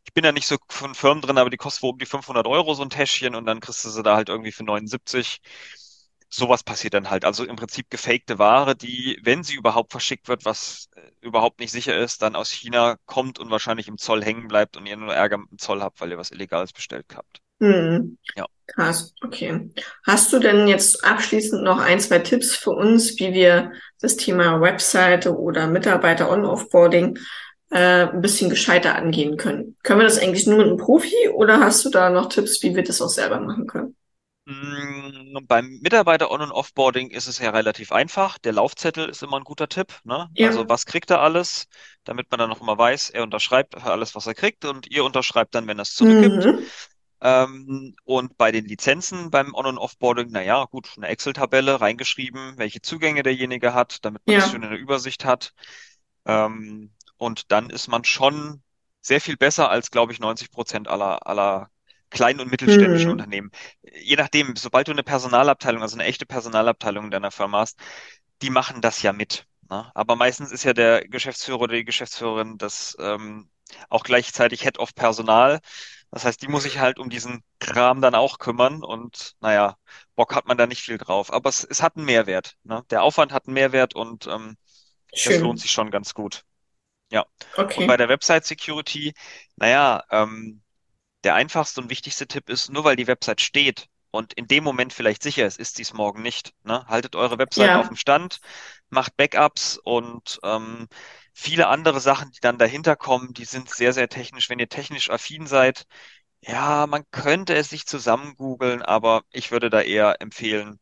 Ich 0.04 0.12
bin 0.14 0.24
da 0.24 0.32
nicht 0.32 0.46
so 0.48 0.56
von 0.68 0.94
Firmen 0.96 1.22
drin, 1.22 1.38
aber 1.38 1.50
die 1.50 1.56
kostet 1.58 1.82
wohl 1.84 1.90
um 1.92 1.98
die 1.98 2.06
500 2.06 2.46
Euro 2.48 2.74
so 2.74 2.82
ein 2.82 2.90
Täschchen 2.90 3.34
und 3.36 3.46
dann 3.46 3.60
kriegst 3.60 3.84
du 3.84 3.90
sie 3.90 4.02
da 4.02 4.16
halt 4.16 4.28
irgendwie 4.28 4.52
für 4.52 4.64
79. 4.64 5.40
Sowas 6.28 6.62
passiert 6.64 6.94
dann 6.94 7.10
halt. 7.10 7.24
Also 7.24 7.44
im 7.44 7.56
Prinzip 7.56 7.88
gefakte 7.90 8.38
Ware, 8.38 8.76
die, 8.76 9.18
wenn 9.22 9.42
sie 9.42 9.54
überhaupt 9.54 9.92
verschickt 9.92 10.28
wird, 10.28 10.44
was 10.44 10.88
äh, 10.96 11.00
überhaupt 11.20 11.60
nicht 11.60 11.72
sicher 11.72 11.96
ist, 11.96 12.22
dann 12.22 12.36
aus 12.36 12.50
China 12.50 12.96
kommt 13.06 13.38
und 13.38 13.50
wahrscheinlich 13.50 13.88
im 13.88 13.98
Zoll 13.98 14.24
hängen 14.24 14.48
bleibt 14.48 14.76
und 14.76 14.86
ihr 14.86 14.96
nur 14.96 15.14
Ärger 15.14 15.38
mit 15.38 15.50
dem 15.50 15.58
Zoll 15.58 15.82
habt, 15.82 16.00
weil 16.00 16.10
ihr 16.10 16.18
was 16.18 16.30
Illegales 16.32 16.72
bestellt 16.72 17.06
habt. 17.14 17.40
Hm. 17.60 18.18
Ja. 18.36 18.46
Krass, 18.66 19.14
okay. 19.22 19.70
Hast 20.04 20.32
du 20.32 20.40
denn 20.40 20.66
jetzt 20.66 21.04
abschließend 21.04 21.62
noch 21.62 21.78
ein, 21.78 22.00
zwei 22.00 22.18
Tipps 22.18 22.54
für 22.54 22.72
uns, 22.72 23.18
wie 23.18 23.32
wir 23.32 23.72
das 24.00 24.16
Thema 24.16 24.60
Webseite 24.60 25.38
oder 25.38 25.68
Mitarbeiter 25.68 26.30
On-Offboarding 26.30 27.18
äh, 27.70 28.08
ein 28.08 28.20
bisschen 28.20 28.50
gescheiter 28.50 28.96
angehen 28.96 29.36
können? 29.36 29.76
Können 29.84 30.00
wir 30.00 30.06
das 30.06 30.18
eigentlich 30.18 30.46
nur 30.46 30.58
mit 30.58 30.66
einem 30.66 30.76
Profi 30.78 31.28
oder 31.32 31.60
hast 31.60 31.84
du 31.84 31.90
da 31.90 32.10
noch 32.10 32.28
Tipps, 32.28 32.62
wie 32.62 32.74
wir 32.74 32.82
das 32.82 33.00
auch 33.00 33.08
selber 33.08 33.40
machen 33.40 33.68
können? 33.68 33.96
Mm, 34.48 35.44
Beim 35.46 35.80
Mitarbeiter-On- 35.82 36.40
und 36.40 36.52
Offboarding 36.52 37.10
ist 37.10 37.26
es 37.26 37.38
ja 37.38 37.50
relativ 37.50 37.90
einfach. 37.90 38.38
Der 38.38 38.52
Laufzettel 38.52 39.08
ist 39.08 39.22
immer 39.22 39.38
ein 39.38 39.44
guter 39.44 39.68
Tipp, 39.68 39.92
ne? 40.04 40.30
Also 40.40 40.60
Ja. 40.62 40.68
was 40.68 40.86
kriegt 40.86 41.10
er 41.10 41.20
alles, 41.20 41.66
damit 42.04 42.30
man 42.30 42.38
dann 42.38 42.48
noch 42.50 42.60
immer 42.60 42.78
weiß, 42.78 43.10
er 43.10 43.24
unterschreibt 43.24 43.74
alles, 43.76 44.14
was 44.14 44.26
er 44.26 44.34
kriegt 44.34 44.64
und 44.64 44.86
ihr 44.88 45.04
unterschreibt 45.04 45.54
dann, 45.56 45.66
wenn 45.66 45.78
er 45.78 45.82
es 45.82 45.94
zurückgibt. 45.94 46.46
Mhm. 46.46 46.60
Ähm, 47.20 47.96
und 48.04 48.36
bei 48.36 48.52
den 48.52 48.66
Lizenzen 48.66 49.30
beim 49.30 49.52
On- 49.54 49.66
und 49.66 49.78
Offboarding, 49.78 50.30
naja, 50.30 50.64
gut, 50.66 50.90
eine 50.96 51.08
Excel-Tabelle 51.08 51.80
reingeschrieben, 51.80 52.56
welche 52.58 52.80
Zugänge 52.82 53.22
derjenige 53.24 53.74
hat, 53.74 54.04
damit 54.04 54.22
man 54.26 54.36
das 54.36 54.44
Ja. 54.44 54.50
schön 54.50 54.62
in 54.62 54.70
der 54.70 54.78
Übersicht 54.78 55.24
hat. 55.24 55.54
Ähm, 56.26 56.92
und 57.16 57.50
dann 57.52 57.70
ist 57.70 57.88
man 57.88 58.04
schon 58.04 58.62
sehr 59.00 59.20
viel 59.20 59.36
besser 59.36 59.70
als, 59.70 59.90
glaube 59.90 60.12
ich, 60.12 60.20
90 60.20 60.50
Prozent 60.50 60.88
aller, 60.88 61.26
aller 61.26 61.70
kleinen 62.16 62.40
und 62.40 62.50
mittelständischen 62.50 63.10
Mhm. 63.10 63.12
Unternehmen. 63.12 63.50
Je 63.82 64.16
nachdem, 64.16 64.56
sobald 64.56 64.88
du 64.88 64.92
eine 64.92 65.04
Personalabteilung, 65.04 65.82
also 65.82 65.96
eine 65.96 66.04
echte 66.04 66.26
Personalabteilung 66.26 67.06
in 67.06 67.10
deiner 67.12 67.30
Firma 67.30 67.60
hast, 67.60 67.78
die 68.42 68.50
machen 68.50 68.80
das 68.82 69.02
ja 69.02 69.12
mit. 69.12 69.46
Ne? 69.70 69.90
Aber 69.94 70.16
meistens 70.16 70.52
ist 70.52 70.64
ja 70.64 70.72
der 70.72 71.06
Geschäftsführer 71.08 71.60
oder 71.62 71.74
die 71.74 71.84
Geschäftsführerin 71.84 72.58
das 72.58 72.96
ähm, 73.00 73.50
auch 73.90 74.04
gleichzeitig 74.04 74.62
Head 74.62 74.78
of 74.78 74.94
Personal. 74.94 75.60
Das 76.10 76.24
heißt, 76.24 76.40
die 76.42 76.48
muss 76.48 76.62
sich 76.62 76.78
halt 76.78 76.98
um 76.98 77.10
diesen 77.10 77.42
Kram 77.60 78.00
dann 78.00 78.14
auch 78.14 78.38
kümmern 78.38 78.82
und 78.82 79.34
naja, 79.40 79.76
Bock 80.14 80.34
hat 80.34 80.46
man 80.46 80.56
da 80.58 80.66
nicht 80.66 80.82
viel 80.82 80.98
drauf. 80.98 81.32
Aber 81.32 81.48
es, 81.50 81.64
es 81.64 81.82
hat 81.82 81.96
einen 81.96 82.06
Mehrwert. 82.06 82.56
Ne? 82.64 82.84
Der 82.90 83.02
Aufwand 83.02 83.32
hat 83.32 83.46
einen 83.46 83.54
Mehrwert 83.54 83.94
und 83.94 84.26
ähm, 84.26 84.56
das 85.22 85.40
lohnt 85.40 85.60
sich 85.60 85.72
schon 85.72 85.90
ganz 85.90 86.14
gut. 86.14 86.44
Ja. 87.10 87.26
Und 87.74 87.86
bei 87.86 87.96
Okay. 87.96 87.98
der 87.98 88.08
Website 88.08 88.44
Security, 88.46 89.14
naja, 89.56 90.04
ähm, 90.10 90.62
der 91.26 91.36
einfachste 91.36 91.82
und 91.82 91.90
wichtigste 91.90 92.28
Tipp 92.28 92.50
ist, 92.50 92.70
nur 92.70 92.84
weil 92.84 92.96
die 92.96 93.08
Website 93.08 93.42
steht 93.42 93.88
und 94.12 94.34
in 94.34 94.48
dem 94.48 94.64
Moment 94.64 94.94
vielleicht 94.94 95.22
sicher 95.22 95.46
ist, 95.46 95.58
ist 95.60 95.76
sie 95.76 95.82
es 95.82 95.94
morgen 95.94 96.22
nicht. 96.22 96.54
Ne? 96.64 96.86
Haltet 96.88 97.16
eure 97.16 97.38
Website 97.38 97.76
auf 97.76 97.88
dem 97.88 97.96
Ja, 97.96 97.98
Stand, 97.98 98.40
macht 98.90 99.16
Backups 99.18 99.78
und 99.84 100.40
ähm, 100.44 100.88
viele 101.34 101.68
andere 101.68 102.00
Sachen, 102.00 102.30
die 102.32 102.40
dann 102.40 102.58
dahinter 102.58 102.96
kommen, 102.96 103.34
die 103.34 103.46
sind 103.46 103.70
sehr, 103.70 103.92
sehr 103.94 104.08
technisch. 104.10 104.50
Wenn 104.50 104.60
ihr 104.60 104.70
technisch 104.70 105.10
affin 105.10 105.46
seid, 105.46 105.86
ja, 106.40 106.86
man 106.86 107.04
könnte 107.10 107.54
es 107.54 107.70
sich 107.70 107.86
zusammen 107.86 108.36
googeln, 108.36 108.82
aber 108.82 109.22
ich 109.32 109.50
würde 109.50 109.70
da 109.70 109.80
eher 109.82 110.20
empfehlen, 110.20 110.78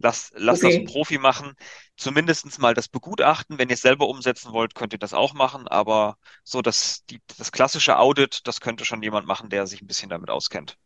lasst, 0.00 0.32
lasst 0.36 0.64
das 0.64 0.74
ein 0.74 0.84
Profi. 0.84 1.18
Machen. 1.18 1.54
Zumindestens 1.96 2.58
mal 2.58 2.74
das 2.74 2.88
Begutachten. 2.88 3.58
Wenn 3.58 3.68
ihr 3.68 3.74
es 3.74 3.82
selber 3.82 4.08
umsetzen 4.08 4.52
wollt, 4.52 4.74
könnt 4.74 4.92
ihr 4.92 4.98
das 4.98 5.14
auch 5.14 5.34
machen, 5.34 5.68
aber 5.68 6.16
so 6.44 6.62
das, 6.62 7.04
die, 7.10 7.20
das 7.38 7.52
klassische 7.52 7.98
Audit, 7.98 8.46
das 8.46 8.60
könnte 8.60 8.84
schon 8.84 9.02
jemand 9.02 9.26
machen, 9.26 9.50
der 9.50 9.66
sich 9.66 9.82
ein 9.82 9.86
bisschen 9.86 10.10
damit 10.10 10.30
auskennt. 10.30 10.76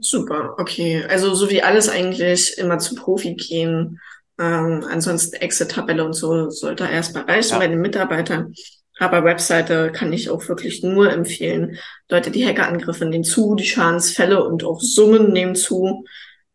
Super, 0.00 0.54
okay. 0.58 1.04
Also 1.08 1.34
so 1.34 1.50
wie 1.50 1.62
alles 1.62 1.88
eigentlich 1.88 2.58
immer 2.58 2.78
zu 2.78 2.96
Profi 2.96 3.34
gehen. 3.34 4.00
Ähm, 4.38 4.84
ansonsten 4.90 5.36
Excel-Tabelle 5.36 6.04
und 6.04 6.14
so 6.14 6.50
sollte 6.50 6.84
erstmal 6.84 7.24
reichen 7.24 7.52
Ja, 7.52 7.58
bei 7.58 7.68
den 7.68 7.80
Mitarbeitern. 7.80 8.52
Aber 8.98 9.24
Webseite 9.24 9.92
kann 9.92 10.12
ich 10.12 10.30
auch 10.30 10.48
wirklich 10.48 10.82
nur 10.82 11.10
empfehlen. 11.12 11.78
Leute, 12.08 12.30
die 12.30 12.46
Hackerangriffe 12.46 13.04
nehmen 13.06 13.24
zu, 13.24 13.54
die 13.54 13.66
Schadensfälle 13.66 14.44
und 14.44 14.64
auch 14.64 14.80
Summen 14.80 15.32
nehmen 15.32 15.54
zu. 15.54 16.04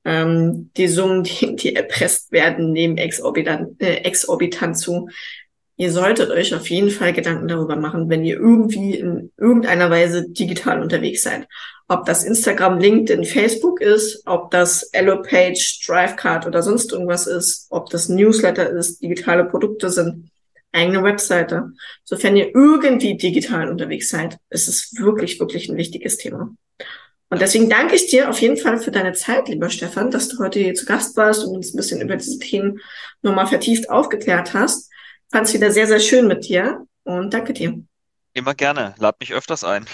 Ähm, 0.06 0.72
die 0.78 0.88
Summen, 0.88 1.24
die, 1.24 1.56
die 1.56 1.76
erpresst 1.76 2.32
werden, 2.32 2.72
nehmen 2.72 2.98
exorbitant, 2.98 3.82
äh, 3.82 3.98
exorbitant 3.98 4.78
zu. 4.78 5.10
Ihr 5.76 5.92
solltet 5.92 6.30
euch 6.30 6.54
auf 6.54 6.70
jeden 6.70 6.90
Fall 6.90 7.14
Gedanken 7.14 7.48
darüber 7.48 7.78
machen, 7.78 8.10
wenn 8.10 8.26
ihr 8.26 8.36
irgendwie 8.36 8.96
in 8.96 9.32
irgendeiner 9.38 9.90
Weise 9.90 10.30
digital 10.30 10.82
unterwegs 10.82 11.24
seid. 11.24 11.48
Ob 11.88 12.06
das 12.06 12.26
Instagram, 12.26 12.80
LinkedIn, 12.80 13.24
Facebook 13.24 13.80
ist, 13.80 14.24
ob 14.26 14.52
das 14.52 14.84
Elopage, 14.92 15.80
Drivecard 15.86 16.46
oder 16.46 16.62
sonst 16.64 16.92
irgendwas 16.92 17.28
ist, 17.28 17.68
ob 17.70 17.90
das 17.90 18.10
Newsletter 18.10 18.70
ist, 18.70 19.02
digitale 19.02 19.46
Produkte 19.46 19.90
sind, 19.90 20.30
eigene 20.72 21.02
Webseite. 21.02 21.72
Sofern 22.04 22.36
ihr 22.36 22.54
irgendwie 22.54 23.18
digital 23.18 23.70
unterwegs 23.70 24.10
seid, 24.10 24.38
ist 24.50 24.68
es 24.68 24.94
wirklich, 24.98 25.40
wirklich 25.40 25.70
ein 25.70 25.78
wichtiges 25.78 26.18
Thema. 26.18 26.54
Und 27.30 27.42
deswegen 27.42 27.70
danke 27.70 27.96
ich 27.96 28.08
dir 28.08 28.30
auf 28.30 28.42
jeden 28.42 28.58
Fall 28.58 28.80
für 28.80 28.92
deine 28.92 29.14
Zeit, 29.14 29.48
lieber 29.50 29.70
Stefan, 29.70 30.10
dass 30.10 30.30
du 30.30 30.40
heute 30.40 30.60
hier 30.60 30.74
zu 30.74 30.86
Gast 30.86 31.16
warst 31.16 31.44
und 31.44 31.56
uns 31.56 31.74
ein 31.74 31.78
bisschen 31.78 32.02
über 32.02 32.16
diese 32.16 32.40
Themen 32.40 32.80
nochmal 33.22 33.46
vertieft 33.48 33.90
aufgeklärt 33.90 34.54
hast. 34.54 34.90
Fand 35.32 35.48
es 35.48 35.54
wieder 35.54 35.72
sehr, 35.72 35.86
sehr 35.86 36.00
schön 36.00 36.28
mit 36.28 36.48
dir 36.48 36.88
und 37.04 37.34
danke 37.34 37.54
dir. 37.54 37.80
Immer 38.34 38.56
gerne. 38.56 38.96
Lad 38.98 39.20
mich 39.20 39.34
öfters 39.34 39.64
ein. 39.64 39.86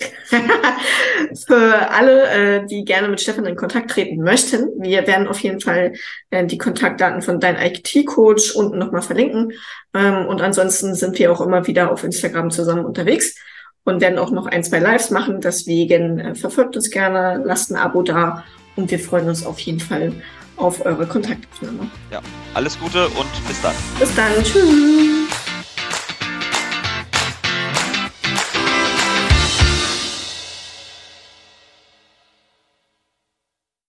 Für 1.46 1.90
alle, 1.90 2.30
äh, 2.30 2.66
die 2.66 2.84
gerne 2.84 3.08
mit 3.08 3.20
Stefan 3.20 3.44
in 3.44 3.56
Kontakt 3.56 3.90
treten 3.90 4.22
möchten, 4.22 4.68
wir 4.80 5.06
werden 5.06 5.28
auf 5.28 5.40
jeden 5.40 5.60
Fall 5.60 5.92
äh, 6.30 6.46
die 6.46 6.56
Kontaktdaten 6.56 7.20
von 7.20 7.40
deinem 7.40 7.60
IT-Coach 7.60 8.54
unten 8.54 8.78
nochmal 8.78 9.02
verlinken. 9.02 9.52
Ähm, 9.92 10.26
und 10.26 10.40
ansonsten 10.40 10.94
sind 10.94 11.18
wir 11.18 11.32
auch 11.32 11.40
immer 11.40 11.66
wieder 11.66 11.92
auf 11.92 12.04
Instagram 12.04 12.50
zusammen 12.50 12.84
unterwegs 12.84 13.34
und 13.84 14.00
werden 14.00 14.18
auch 14.18 14.30
noch 14.30 14.46
ein, 14.46 14.64
zwei 14.64 14.78
Lives 14.78 15.10
machen. 15.10 15.40
Deswegen 15.40 16.18
äh, 16.18 16.34
verfolgt 16.34 16.76
uns 16.76 16.90
gerne, 16.90 17.42
lasst 17.44 17.70
ein 17.70 17.76
Abo 17.76 18.02
da 18.02 18.44
und 18.76 18.90
wir 18.90 18.98
freuen 18.98 19.28
uns 19.28 19.44
auf 19.44 19.58
jeden 19.60 19.80
Fall 19.80 20.12
auf 20.56 20.84
eure 20.84 21.06
Kontaktaufnahme. 21.06 21.90
Ja, 22.12 22.20
alles 22.54 22.78
Gute 22.78 23.08
und 23.08 23.48
bis 23.48 23.60
dann. 23.62 23.74
Bis 23.98 24.14
dann, 24.14 24.32
tschüss. 24.42 25.29